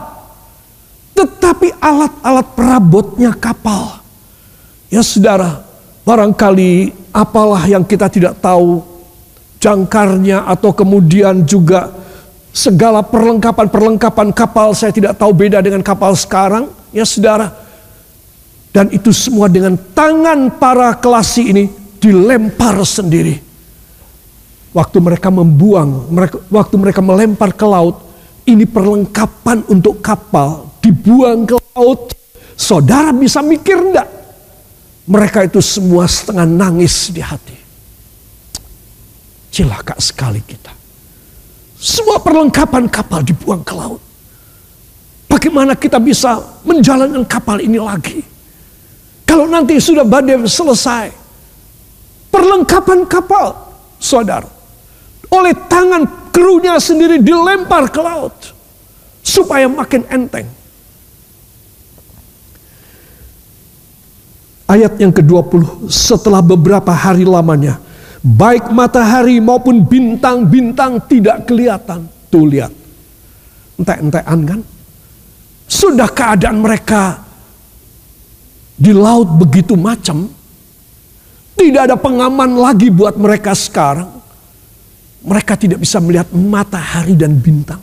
Tetapi 1.17 1.79
alat-alat 1.79 2.47
perabotnya 2.59 3.31
kapal. 3.35 4.03
Ya 4.91 5.03
saudara, 5.03 5.63
barangkali 6.03 6.91
apalah 7.15 7.63
yang 7.71 7.87
kita 7.87 8.11
tidak 8.11 8.39
tahu 8.43 8.98
jangkarnya 9.59 10.47
atau 10.47 10.71
kemudian 10.71 11.43
juga 11.43 11.91
segala 12.55 13.03
perlengkapan-perlengkapan 13.05 14.35
kapal 14.35 14.75
saya 14.75 14.95
tidak 14.95 15.19
tahu 15.19 15.31
beda 15.35 15.63
dengan 15.63 15.83
kapal 15.83 16.15
sekarang 16.15 16.71
ya 16.95 17.05
saudara. 17.07 17.55
Dan 18.69 18.95
itu 18.95 19.11
semua 19.11 19.51
dengan 19.51 19.75
tangan 19.75 20.55
para 20.55 20.95
kelasi 20.95 21.51
ini 21.51 21.65
dilempar 21.99 22.79
sendiri. 22.87 23.43
Waktu 24.71 24.99
mereka 25.03 25.33
membuang 25.33 26.13
mereka, 26.13 26.37
waktu 26.53 26.75
mereka 26.79 27.01
melempar 27.03 27.51
ke 27.57 27.67
laut 27.67 27.99
ini 28.47 28.69
perlengkapan 28.69 29.67
untuk 29.67 29.99
kapal 29.99 30.71
dibuang 30.79 31.49
ke 31.49 31.57
laut. 31.75 32.15
Saudara 32.59 33.15
bisa 33.15 33.39
mikir 33.39 33.79
enggak 33.79 34.07
mereka 35.09 35.47
itu 35.47 35.63
semua 35.63 36.05
setengah 36.05 36.45
nangis 36.45 37.09
di 37.15 37.23
hati 37.23 37.68
Celaka 39.49 39.97
sekali 39.99 40.41
kita. 40.45 40.71
Semua 41.79 42.19
perlengkapan 42.19 42.91
kapal 42.91 43.23
dibuang 43.23 43.63
ke 43.63 43.75
laut. 43.75 44.03
Bagaimana 45.31 45.79
kita 45.79 46.03
bisa 46.03 46.41
menjalankan 46.67 47.23
kapal 47.29 47.63
ini 47.63 47.79
lagi? 47.79 48.19
Kalau 49.29 49.47
nanti 49.47 49.79
sudah 49.79 50.03
badai 50.03 50.41
selesai. 50.49 51.13
Perlengkapan 52.33 53.07
kapal, 53.07 53.55
saudara. 54.01 54.49
Oleh 55.29 55.53
tangan 55.69 56.33
krunya 56.33 56.81
sendiri 56.81 57.21
dilempar 57.21 57.93
ke 57.93 58.01
laut. 58.01 58.35
Supaya 59.21 59.69
makin 59.69 60.03
enteng. 60.09 60.49
Ayat 64.69 65.01
yang 65.01 65.13
ke-20, 65.13 65.89
setelah 65.89 66.45
beberapa 66.45 66.93
hari 66.93 67.25
lamanya, 67.25 67.81
Baik 68.19 68.75
matahari 68.75 69.39
maupun 69.39 69.87
bintang-bintang 69.87 70.99
tidak 71.07 71.47
kelihatan. 71.47 72.11
Tuh 72.29 72.45
lihat. 72.45 72.75
Entek-entekan 73.79 74.41
kan? 74.43 74.61
Sudah 75.71 76.11
keadaan 76.11 76.59
mereka 76.59 77.23
di 78.75 78.91
laut 78.91 79.39
begitu 79.39 79.79
macam. 79.79 80.27
Tidak 81.59 81.91
ada 81.91 81.97
pengaman 81.99 82.59
lagi 82.59 82.91
buat 82.91 83.15
mereka 83.15 83.55
sekarang. 83.55 84.11
Mereka 85.23 85.59
tidak 85.59 85.83
bisa 85.83 85.99
melihat 85.99 86.31
matahari 86.31 87.19
dan 87.19 87.35
bintang. 87.39 87.83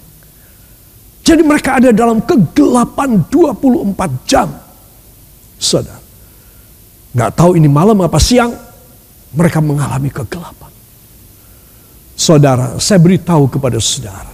Jadi 1.25 1.41
mereka 1.43 1.79
ada 1.79 1.91
dalam 1.91 2.23
kegelapan 2.23 3.23
24 3.27 4.29
jam. 4.29 4.47
Saudara. 5.59 5.99
Gak 7.15 7.31
tahu 7.35 7.55
ini 7.55 7.67
malam 7.67 7.99
apa 8.03 8.19
siang. 8.19 8.64
Mereka 9.35 9.59
mengalami 9.59 10.07
kegelapan. 10.07 10.71
Saudara, 12.15 12.79
saya 12.79 12.99
beritahu 13.03 13.51
kepada 13.51 13.75
saudara. 13.83 14.31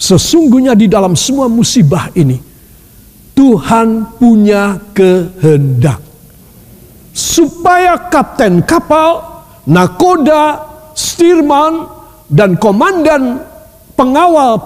Sesungguhnya 0.00 0.72
di 0.72 0.88
dalam 0.88 1.12
semua 1.12 1.48
musibah 1.48 2.08
ini. 2.16 2.40
Tuhan 3.36 4.16
punya 4.16 4.80
kehendak. 4.96 6.00
Supaya 7.12 8.08
kapten 8.08 8.64
kapal, 8.64 9.44
nakoda, 9.68 10.64
stirman, 10.96 11.84
dan 12.32 12.56
komandan 12.56 13.44
pengawal 13.92 14.56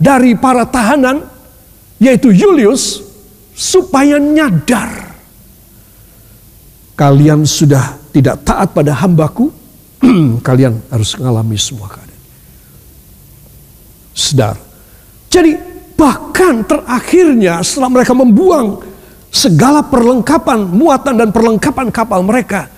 dari 0.00 0.32
para 0.36 0.64
tahanan, 0.64 1.28
yaitu 2.00 2.32
Julius, 2.32 3.04
supaya 3.52 4.16
nyadar. 4.16 5.12
Kalian 6.96 7.44
sudah 7.44 8.00
tidak 8.16 8.48
taat 8.48 8.72
pada 8.72 8.96
hambaku, 8.96 9.52
kalian 10.48 10.80
harus 10.88 11.12
mengalami 11.20 11.60
semua 11.60 11.92
keadaan. 11.92 12.24
Sedar. 14.16 14.56
Jadi 15.28 15.52
bahkan 15.92 16.64
terakhirnya 16.64 17.60
setelah 17.60 17.92
mereka 17.92 18.16
membuang 18.16 18.80
segala 19.28 19.84
perlengkapan, 19.84 20.64
muatan 20.64 21.20
dan 21.20 21.28
perlengkapan 21.28 21.92
kapal 21.92 22.24
mereka, 22.24 22.72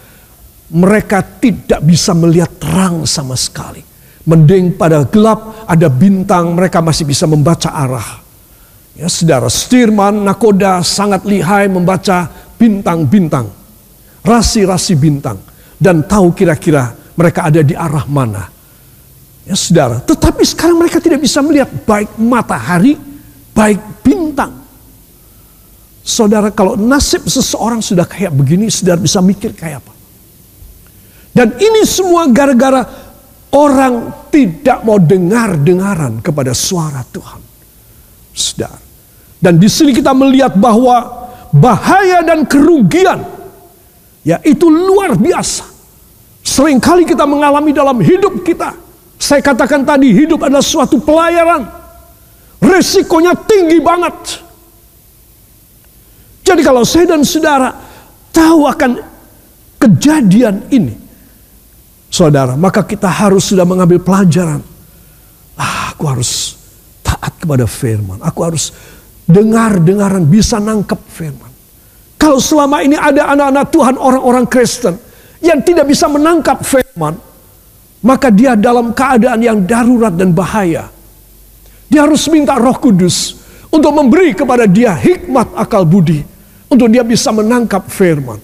mereka 0.74 1.22
tidak 1.22 1.78
bisa 1.86 2.10
melihat 2.18 2.50
terang 2.58 3.06
sama 3.06 3.38
sekali. 3.38 3.86
Mending 4.26 4.74
pada 4.74 5.06
gelap 5.06 5.64
ada 5.70 5.86
bintang 5.86 6.58
mereka 6.58 6.82
masih 6.82 7.06
bisa 7.06 7.30
membaca 7.30 7.70
arah. 7.70 8.26
Ya, 8.98 9.06
saudara, 9.06 9.46
Stirman, 9.46 10.26
nakoda 10.26 10.82
sangat 10.82 11.22
lihai 11.22 11.70
membaca 11.70 12.26
bintang-bintang. 12.58 13.57
Rasi-rasi 14.24 14.94
bintang. 14.98 15.38
Dan 15.78 16.04
tahu 16.06 16.34
kira-kira 16.34 16.90
mereka 17.14 17.46
ada 17.46 17.62
di 17.62 17.74
arah 17.74 18.06
mana. 18.06 18.44
Ya 19.48 19.56
saudara, 19.56 20.04
tetapi 20.04 20.44
sekarang 20.44 20.76
mereka 20.76 21.00
tidak 21.00 21.24
bisa 21.24 21.40
melihat 21.40 21.72
baik 21.88 22.20
matahari, 22.20 23.00
baik 23.56 24.04
bintang. 24.04 24.60
Saudara, 26.04 26.52
kalau 26.52 26.76
nasib 26.76 27.24
seseorang 27.24 27.80
sudah 27.80 28.04
kayak 28.04 28.32
begini, 28.36 28.68
saudara 28.68 29.00
bisa 29.00 29.24
mikir 29.24 29.56
kayak 29.56 29.80
apa. 29.80 29.92
Dan 31.32 31.56
ini 31.56 31.80
semua 31.88 32.28
gara-gara 32.28 33.08
Orang 33.48 34.28
tidak 34.28 34.84
mau 34.84 35.00
dengar-dengaran 35.00 36.20
kepada 36.20 36.52
suara 36.52 37.00
Tuhan. 37.08 37.40
Sedar. 38.36 38.76
Dan 39.40 39.56
di 39.56 39.70
sini 39.72 39.96
kita 39.96 40.12
melihat 40.12 40.52
bahwa 40.60 41.28
bahaya 41.48 42.20
dan 42.20 42.44
kerugian 42.44 43.24
ya 44.28 44.36
itu 44.44 44.68
luar 44.68 45.16
biasa. 45.16 45.64
Seringkali 46.44 47.08
kita 47.08 47.24
mengalami 47.24 47.72
dalam 47.72 47.96
hidup 48.04 48.44
kita. 48.44 48.76
Saya 49.16 49.40
katakan 49.40 49.88
tadi 49.88 50.12
hidup 50.12 50.44
adalah 50.44 50.64
suatu 50.64 51.00
pelayaran. 51.00 51.64
Resikonya 52.60 53.32
tinggi 53.48 53.80
banget. 53.80 54.44
Jadi 56.44 56.60
kalau 56.64 56.84
saya 56.84 57.16
dan 57.16 57.24
saudara 57.24 57.72
tahu 58.32 58.64
akan 58.68 58.90
kejadian 59.76 60.64
ini, 60.72 60.96
saudara, 62.08 62.56
maka 62.56 62.84
kita 62.84 63.08
harus 63.08 63.52
sudah 63.52 63.68
mengambil 63.68 64.00
pelajaran. 64.00 64.64
Ah, 65.58 65.92
aku 65.92 66.08
harus 66.08 66.56
taat 67.04 67.36
kepada 67.36 67.68
firman. 67.68 68.22
Aku 68.24 68.40
harus 68.46 68.72
dengar-dengaran, 69.28 70.24
bisa 70.24 70.56
nangkep 70.56 71.00
firman. 71.12 71.52
Kalau 72.18 72.42
selama 72.42 72.82
ini 72.82 72.98
ada 72.98 73.30
anak-anak 73.30 73.66
Tuhan, 73.70 73.94
orang-orang 73.94 74.44
Kristen 74.50 74.98
yang 75.38 75.62
tidak 75.62 75.86
bisa 75.86 76.10
menangkap 76.10 76.58
firman, 76.66 77.14
maka 78.02 78.28
dia 78.28 78.58
dalam 78.58 78.90
keadaan 78.90 79.38
yang 79.38 79.58
darurat 79.62 80.10
dan 80.10 80.34
bahaya. 80.34 80.90
Dia 81.88 82.04
harus 82.04 82.26
minta 82.28 82.58
roh 82.58 82.76
kudus 82.76 83.38
untuk 83.70 83.94
memberi 83.94 84.34
kepada 84.34 84.68
dia 84.68 84.92
hikmat 84.92 85.56
akal 85.56 85.86
budi. 85.86 86.26
Untuk 86.68 86.92
dia 86.92 87.00
bisa 87.00 87.32
menangkap 87.32 87.88
firman. 87.88 88.36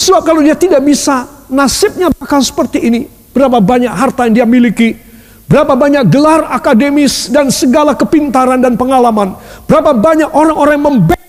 Sebab 0.00 0.24
kalau 0.24 0.40
dia 0.40 0.56
tidak 0.56 0.80
bisa 0.80 1.28
nasibnya 1.52 2.08
bakal 2.08 2.40
seperti 2.40 2.80
ini. 2.80 3.04
Berapa 3.36 3.60
banyak 3.60 3.92
harta 3.92 4.24
yang 4.24 4.34
dia 4.40 4.46
miliki, 4.48 4.96
berapa 5.44 5.76
banyak 5.76 6.08
gelar 6.08 6.48
akademis 6.48 7.28
dan 7.28 7.52
segala 7.52 7.92
kepintaran 7.92 8.56
dan 8.64 8.80
pengalaman, 8.80 9.36
berapa 9.68 9.92
banyak 9.92 10.32
orang-orang 10.32 10.80
yang 10.80 10.86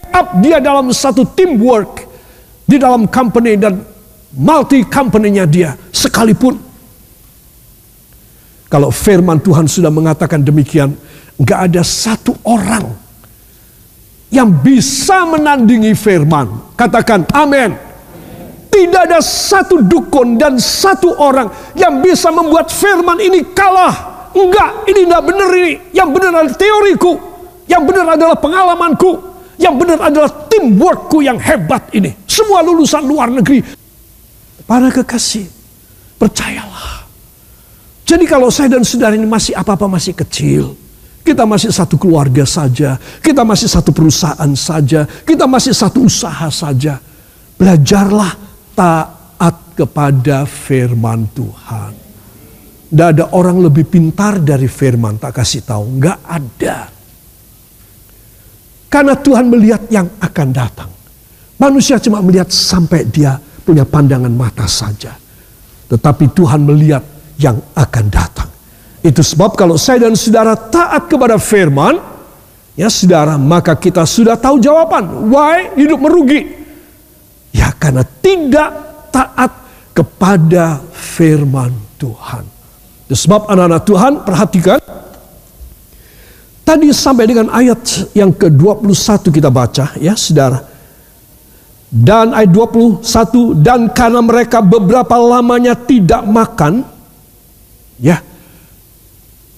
membackup 0.10 0.42
dia 0.42 0.58
dalam 0.58 0.90
satu 0.90 1.22
teamwork 1.38 2.10
di 2.66 2.82
dalam 2.82 3.06
company 3.06 3.58
dan 3.58 3.78
multi 4.34 4.82
company-nya 4.86 5.46
dia 5.46 5.78
sekalipun. 5.94 6.58
Kalau 8.70 8.94
firman 8.94 9.42
Tuhan 9.42 9.66
sudah 9.66 9.90
mengatakan 9.90 10.46
demikian, 10.46 10.94
nggak 11.42 11.60
ada 11.74 11.82
satu 11.82 12.38
orang 12.46 12.86
yang 14.30 14.50
bisa 14.62 15.26
menandingi 15.26 15.98
firman. 15.98 16.74
Katakan 16.78 17.26
amin. 17.34 17.90
Tidak 18.70 19.02
ada 19.10 19.18
satu 19.18 19.82
dukun 19.82 20.38
dan 20.38 20.62
satu 20.62 21.18
orang 21.18 21.50
yang 21.74 22.06
bisa 22.06 22.30
membuat 22.30 22.70
firman 22.70 23.18
ini 23.18 23.42
kalah. 23.58 24.30
Enggak, 24.30 24.86
ini 24.86 25.10
tidak 25.10 25.24
benar 25.26 25.50
ini. 25.58 25.74
Yang 25.90 26.10
benar 26.14 26.30
adalah 26.38 26.54
teoriku. 26.54 27.14
Yang 27.66 27.84
benar 27.90 28.06
adalah 28.14 28.38
pengalamanku. 28.38 29.29
Yang 29.60 29.76
benar 29.76 30.00
adalah 30.08 30.32
teamworkku 30.48 31.20
yang 31.20 31.36
hebat 31.36 31.92
ini. 31.92 32.16
Semua 32.24 32.64
lulusan 32.64 33.04
luar 33.04 33.28
negeri. 33.28 33.60
Para 34.64 34.88
kekasih, 34.88 35.46
percayalah. 36.16 37.04
Jadi 38.08 38.26
kalau 38.26 38.48
saya 38.50 38.74
dan 38.74 38.88
saudara 38.88 39.14
ini 39.14 39.28
masih 39.28 39.54
apa-apa 39.54 39.86
masih 39.86 40.16
kecil. 40.16 40.74
Kita 41.22 41.44
masih 41.46 41.70
satu 41.70 42.00
keluarga 42.00 42.48
saja. 42.48 42.98
Kita 43.22 43.46
masih 43.46 43.70
satu 43.70 43.92
perusahaan 43.94 44.52
saja. 44.56 45.06
Kita 45.06 45.46
masih 45.46 45.76
satu 45.76 46.08
usaha 46.08 46.48
saja. 46.50 46.98
Belajarlah 47.60 48.34
taat 48.74 49.76
kepada 49.76 50.48
firman 50.48 51.28
Tuhan. 51.36 51.94
Tidak 52.90 53.10
ada 53.14 53.26
orang 53.38 53.62
lebih 53.62 53.86
pintar 53.86 54.42
dari 54.42 54.66
firman, 54.66 55.22
tak 55.22 55.38
kasih 55.38 55.62
tahu. 55.62 56.02
Nggak 56.02 56.20
ada. 56.26 56.78
Karena 58.90 59.14
Tuhan 59.14 59.46
melihat 59.54 59.86
yang 59.94 60.10
akan 60.18 60.48
datang. 60.50 60.90
Manusia 61.62 62.02
cuma 62.02 62.20
melihat 62.26 62.50
sampai 62.50 63.06
dia 63.06 63.38
punya 63.62 63.86
pandangan 63.86 64.34
mata 64.34 64.66
saja. 64.66 65.14
Tetapi 65.86 66.34
Tuhan 66.34 66.66
melihat 66.66 67.06
yang 67.38 67.62
akan 67.78 68.06
datang. 68.10 68.50
Itu 69.06 69.22
sebab 69.22 69.56
kalau 69.56 69.78
saya 69.78 70.10
dan 70.10 70.18
saudara 70.18 70.58
taat 70.58 71.08
kepada 71.08 71.38
firman, 71.38 72.02
ya 72.74 72.90
saudara, 72.90 73.38
maka 73.38 73.78
kita 73.78 74.04
sudah 74.04 74.36
tahu 74.36 74.60
jawaban. 74.60 75.30
Why 75.30 75.78
hidup 75.78 76.02
merugi? 76.02 76.42
Ya 77.54 77.72
karena 77.78 78.04
tidak 78.04 78.70
taat 79.14 79.52
kepada 79.94 80.82
firman 80.92 81.74
Tuhan. 82.00 82.44
Sebab 83.10 83.50
anak-anak 83.50 83.84
Tuhan 83.86 84.14
perhatikan. 84.26 84.80
Tadi 86.70 86.94
sampai 86.94 87.26
dengan 87.26 87.50
ayat 87.50 88.14
yang 88.14 88.30
ke-21 88.30 89.34
kita 89.34 89.50
baca 89.50 89.98
ya 89.98 90.14
saudara. 90.14 90.62
Dan 91.90 92.30
ayat 92.38 92.54
21 92.54 93.58
dan 93.58 93.90
karena 93.90 94.22
mereka 94.22 94.62
beberapa 94.62 95.18
lamanya 95.18 95.74
tidak 95.74 96.22
makan 96.30 96.86
ya 97.98 98.22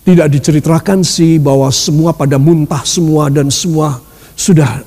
tidak 0.08 0.32
diceritakan 0.32 1.04
sih 1.04 1.36
bahwa 1.36 1.68
semua 1.76 2.16
pada 2.16 2.40
muntah 2.40 2.88
semua 2.88 3.28
dan 3.28 3.52
semua 3.52 4.00
sudah 4.32 4.80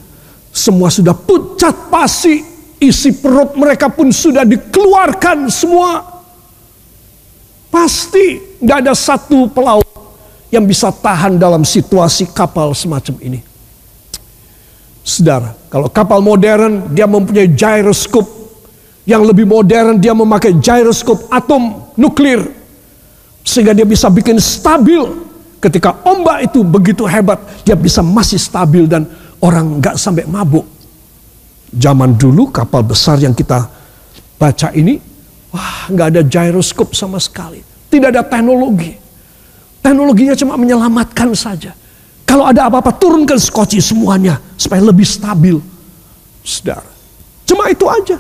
semua 0.49 0.89
sudah 0.89 1.13
pucat 1.13 1.93
pasi 1.93 2.41
isi 2.81 3.21
perut 3.21 3.53
mereka 3.53 3.93
pun 3.93 4.09
sudah 4.09 4.49
dikeluarkan 4.49 5.53
semua. 5.53 6.25
Pasti 7.69 8.57
tidak 8.65 8.81
ada 8.81 8.97
satu 8.97 9.45
pelaut 9.53 9.85
yang 10.53 10.65
bisa 10.65 10.93
tahan 10.93 11.39
dalam 11.41 11.65
situasi 11.65 12.31
kapal 12.33 12.73
semacam 12.77 13.15
ini. 13.23 13.41
Saudara, 15.05 15.53
kalau 15.69 15.93
kapal 15.93 16.25
modern 16.25 16.93
dia 16.97 17.05
mempunyai 17.05 17.53
gyroscope, 17.53 18.45
Yang 19.05 19.23
lebih 19.33 19.45
modern 19.45 20.01
dia 20.01 20.17
memakai 20.17 20.57
gyroskop 20.57 21.29
atom 21.29 21.93
nuklir. 22.01 22.41
Sehingga 23.45 23.77
dia 23.77 23.85
bisa 23.85 24.09
bikin 24.09 24.41
stabil. 24.41 25.05
Ketika 25.61 26.01
ombak 26.05 26.49
itu 26.49 26.65
begitu 26.65 27.05
hebat, 27.05 27.41
dia 27.65 27.77
bisa 27.77 28.01
masih 28.01 28.41
stabil 28.41 28.89
dan 28.89 29.05
orang 29.45 29.81
nggak 29.81 29.97
sampai 30.01 30.25
mabuk. 30.25 30.65
Zaman 31.73 32.17
dulu 32.17 32.49
kapal 32.49 32.85
besar 32.85 33.21
yang 33.21 33.37
kita 33.37 33.69
baca 34.41 34.69
ini, 34.73 34.97
wah 35.53 35.89
nggak 35.93 36.09
ada 36.17 36.23
gyroskop 36.25 36.97
sama 36.97 37.21
sekali. 37.21 37.61
Tidak 37.93 38.09
ada 38.09 38.25
teknologi. 38.25 39.04
Teknologinya 39.85 40.33
cuma 40.33 40.57
menyelamatkan 40.57 41.37
saja. 41.37 41.77
Kalau 42.25 42.49
ada 42.49 42.73
apa-apa 42.73 42.97
turunkan 42.97 43.37
skoci 43.37 43.85
semuanya 43.85 44.41
supaya 44.57 44.81
lebih 44.81 45.05
stabil. 45.05 45.61
Saudara. 46.41 46.89
Cuma 47.45 47.69
itu 47.69 47.85
aja. 47.85 48.17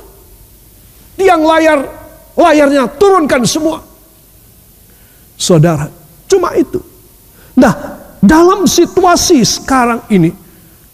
Tiang 1.17 1.41
layar, 1.41 1.81
layarnya 2.37 2.85
turunkan 3.01 3.49
semua. 3.49 3.81
Saudara, 5.41 5.89
cuma 6.29 6.53
itu. 6.53 6.85
Nah, 7.57 7.73
dalam 8.21 8.69
situasi 8.69 9.41
sekarang 9.41 10.05
ini, 10.13 10.31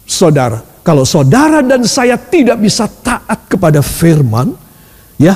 saudara, 0.07 0.63
kalau 0.87 1.03
saudara 1.03 1.59
dan 1.59 1.83
saya 1.83 2.15
tidak 2.15 2.63
bisa 2.63 2.87
taat 2.87 3.45
kepada 3.51 3.83
firman, 3.83 4.55
ya, 5.19 5.35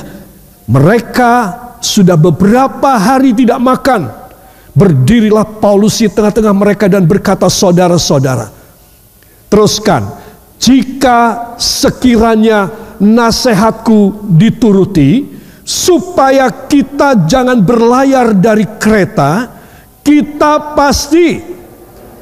mereka 0.66 1.54
sudah 1.78 2.18
beberapa 2.18 2.98
hari 2.98 3.30
tidak 3.30 3.62
makan, 3.62 4.10
Berdirilah 4.76 5.56
Paulus 5.56 6.04
di 6.04 6.08
tengah-tengah 6.12 6.52
mereka 6.52 6.84
dan 6.84 7.08
berkata, 7.08 7.48
"Saudara-saudara, 7.48 8.52
teruskan, 9.48 10.04
jika 10.60 11.52
sekiranya 11.56 12.68
nasihatku 13.00 14.28
dituruti, 14.36 15.32
supaya 15.64 16.52
kita 16.52 17.24
jangan 17.24 17.64
berlayar 17.64 18.36
dari 18.36 18.68
kereta, 18.76 19.48
kita 20.04 20.76
pasti 20.76 21.40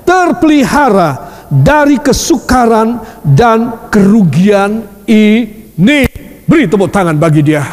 terpelihara 0.06 1.42
dari 1.50 1.98
kesukaran 1.98 3.02
dan 3.26 3.90
kerugian 3.90 4.86
ini." 5.10 6.06
Beri 6.46 6.70
tepuk 6.70 6.94
tangan 6.94 7.18
bagi 7.18 7.42
dia. 7.42 7.66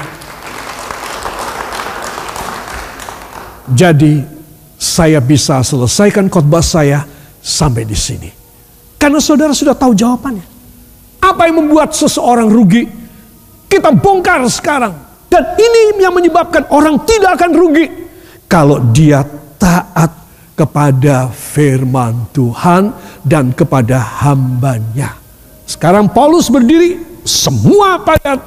Jadi 3.69 4.40
saya 4.81 5.21
bisa 5.21 5.61
selesaikan 5.61 6.25
khotbah 6.25 6.65
saya 6.65 7.05
sampai 7.37 7.85
di 7.85 7.93
sini. 7.93 8.29
Karena 8.97 9.21
saudara 9.21 9.53
sudah 9.53 9.77
tahu 9.77 9.93
jawabannya. 9.93 10.41
Apa 11.21 11.45
yang 11.45 11.61
membuat 11.61 11.93
seseorang 11.93 12.49
rugi? 12.49 12.89
Kita 13.69 13.93
bongkar 13.93 14.41
sekarang. 14.49 14.97
Dan 15.29 15.53
ini 15.53 16.01
yang 16.01 16.17
menyebabkan 16.17 16.65
orang 16.73 16.97
tidak 17.05 17.37
akan 17.37 17.51
rugi. 17.53 17.85
Kalau 18.49 18.81
dia 18.89 19.21
taat 19.61 20.11
kepada 20.57 21.29
firman 21.29 22.25
Tuhan 22.33 22.91
dan 23.21 23.53
kepada 23.53 24.01
hambanya. 24.25 25.13
Sekarang 25.69 26.09
Paulus 26.09 26.49
berdiri, 26.49 26.99
semua 27.21 28.01
payat. 28.01 28.41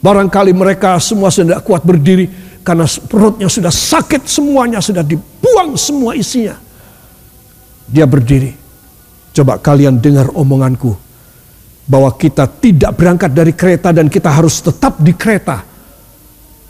Barangkali 0.00 0.54
mereka 0.54 0.96
semua 1.02 1.34
sudah 1.34 1.58
kuat 1.60 1.82
berdiri 1.82 2.43
karena 2.64 2.88
perutnya 2.88 3.46
sudah 3.52 3.68
sakit 3.68 4.24
semuanya, 4.24 4.80
sudah 4.80 5.04
dibuang 5.04 5.76
semua 5.76 6.16
isinya. 6.16 6.56
Dia 7.84 8.08
berdiri. 8.08 8.56
Coba 9.36 9.60
kalian 9.60 10.00
dengar 10.00 10.32
omonganku. 10.32 10.96
Bahwa 11.84 12.08
kita 12.16 12.48
tidak 12.48 12.96
berangkat 12.96 13.36
dari 13.36 13.52
kereta 13.52 13.92
dan 13.92 14.08
kita 14.08 14.32
harus 14.32 14.64
tetap 14.64 14.96
di 14.96 15.12
kereta. 15.12 15.60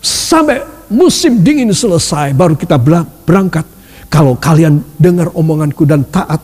Sampai 0.02 0.90
musim 0.90 1.38
dingin 1.38 1.70
selesai 1.70 2.34
baru 2.34 2.58
kita 2.58 2.74
berangkat. 3.22 3.62
Kalau 4.10 4.34
kalian 4.34 4.82
dengar 4.98 5.30
omonganku 5.30 5.86
dan 5.86 6.02
taat, 6.10 6.42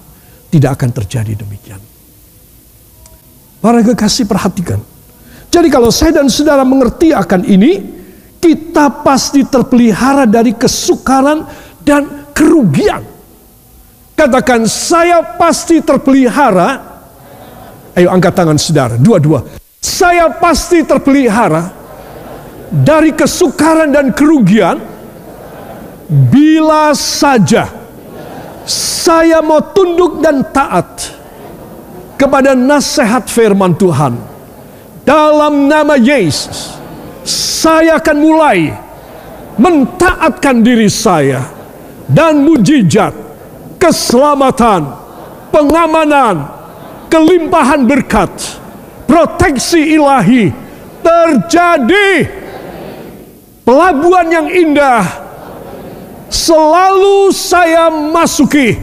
tidak 0.55 0.79
akan 0.79 0.91
terjadi 0.95 1.43
demikian. 1.43 1.83
Para 3.59 3.83
kekasih 3.83 4.31
perhatikan. 4.31 4.79
Jadi 5.51 5.67
kalau 5.67 5.91
saya 5.91 6.23
dan 6.23 6.31
saudara 6.31 6.63
mengerti 6.63 7.11
akan 7.11 7.43
ini, 7.43 8.00
kita 8.41 9.05
pasti 9.05 9.45
terpelihara 9.45 10.25
dari 10.25 10.57
kesukaran 10.57 11.45
dan 11.85 12.33
kerugian. 12.33 13.05
Katakan, 14.17 14.65
saya 14.65 15.37
pasti 15.37 15.85
terpelihara. 15.85 16.89
Ayo 17.95 18.09
angkat 18.09 18.33
tangan 18.33 18.57
saudara, 18.57 18.97
dua-dua. 18.97 19.45
Saya 19.81 20.33
pasti 20.33 20.81
terpelihara 20.85 21.73
dari 22.71 23.13
kesukaran 23.13 23.93
dan 23.93 24.15
kerugian 24.17 24.81
bila 26.09 26.95
saja 26.95 27.67
saya 28.71 29.43
mau 29.43 29.59
tunduk 29.75 30.23
dan 30.23 30.47
taat 30.55 31.11
kepada 32.15 32.55
nasihat 32.55 33.27
firman 33.27 33.75
Tuhan 33.75 34.15
dalam 35.03 35.67
nama 35.67 35.99
Yesus 35.99 36.80
saya 37.61 38.01
akan 38.01 38.17
mulai 38.17 38.73
mentaatkan 39.61 40.65
diri 40.65 40.89
saya 40.89 41.45
dan 42.09 42.41
mujizat, 42.41 43.13
keselamatan, 43.77 44.89
pengamanan, 45.53 46.49
kelimpahan 47.13 47.85
berkat, 47.85 48.33
proteksi 49.05 49.93
ilahi 50.01 50.49
terjadi. 51.05 52.41
Pelabuhan 53.61 54.27
yang 54.33 54.49
indah 54.49 55.05
selalu 56.33 57.29
saya 57.31 57.93
masuki. 57.93 58.81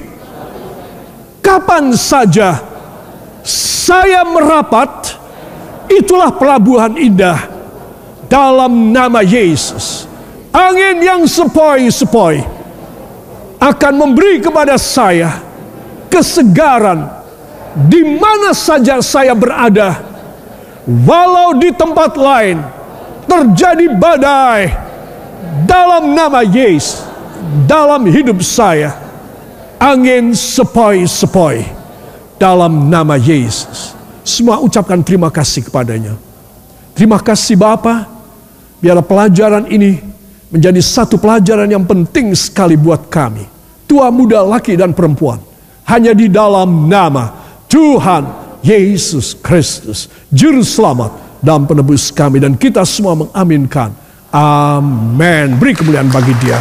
Kapan 1.41 1.95
saja 1.97 2.61
saya 3.43 4.21
merapat, 4.27 5.17
itulah 5.89 6.29
pelabuhan 6.31 6.93
indah 6.95 7.56
dalam 8.27 8.91
nama 8.91 9.23
Yesus. 9.23 10.07
Angin 10.51 11.03
yang 11.03 11.23
sepoi-sepoi 11.27 12.43
akan 13.57 13.93
memberi 13.93 14.39
kepada 14.39 14.77
saya 14.77 15.43
kesegaran 16.07 17.09
di 17.87 18.01
mana 18.15 18.55
saja 18.55 19.01
saya 19.03 19.35
berada. 19.35 20.01
Walau 20.87 21.59
di 21.59 21.69
tempat 21.75 22.15
lain 22.15 22.63
terjadi 23.27 23.91
badai 23.91 24.71
dalam 25.67 26.15
nama 26.15 26.47
Yesus 26.47 27.03
dalam 27.67 28.07
hidup 28.07 28.39
saya. 28.41 28.95
Angin 29.77 30.33
sepoi-sepoi 30.33 31.61
dalam 32.41 32.89
nama 32.89 33.13
Yesus. 33.13 33.93
Semua 34.25 34.57
ucapkan 34.57 35.05
terima 35.05 35.29
kasih 35.29 35.69
kepadanya. 35.69 36.17
Terima 36.97 37.21
kasih 37.21 37.53
Bapak 37.53 38.16
Biarlah 38.77 39.05
pelajaran 39.05 39.65
ini 39.73 39.97
menjadi 40.53 40.79
satu 40.79 41.17
pelajaran 41.17 41.67
yang 41.67 41.83
penting 41.83 42.31
sekali 42.37 42.77
buat 42.77 43.09
kami. 43.09 43.45
Tua 43.87 44.11
muda 44.13 44.43
laki 44.43 44.77
dan 44.77 44.93
perempuan. 44.93 45.41
Hanya 45.87 46.11
di 46.11 46.27
dalam 46.27 46.91
nama 46.91 47.31
Tuhan 47.71 48.27
Yesus 48.61 49.33
Kristus. 49.39 50.11
Juru 50.27 50.61
selamat 50.61 51.39
dan 51.39 51.63
penebus 51.63 52.11
kami. 52.11 52.43
Dan 52.43 52.59
kita 52.59 52.83
semua 52.83 53.15
mengaminkan. 53.15 53.95
Amin. 54.31 55.55
Beri 55.55 55.73
kemuliaan 55.73 56.11
bagi 56.11 56.35
dia. 56.43 56.59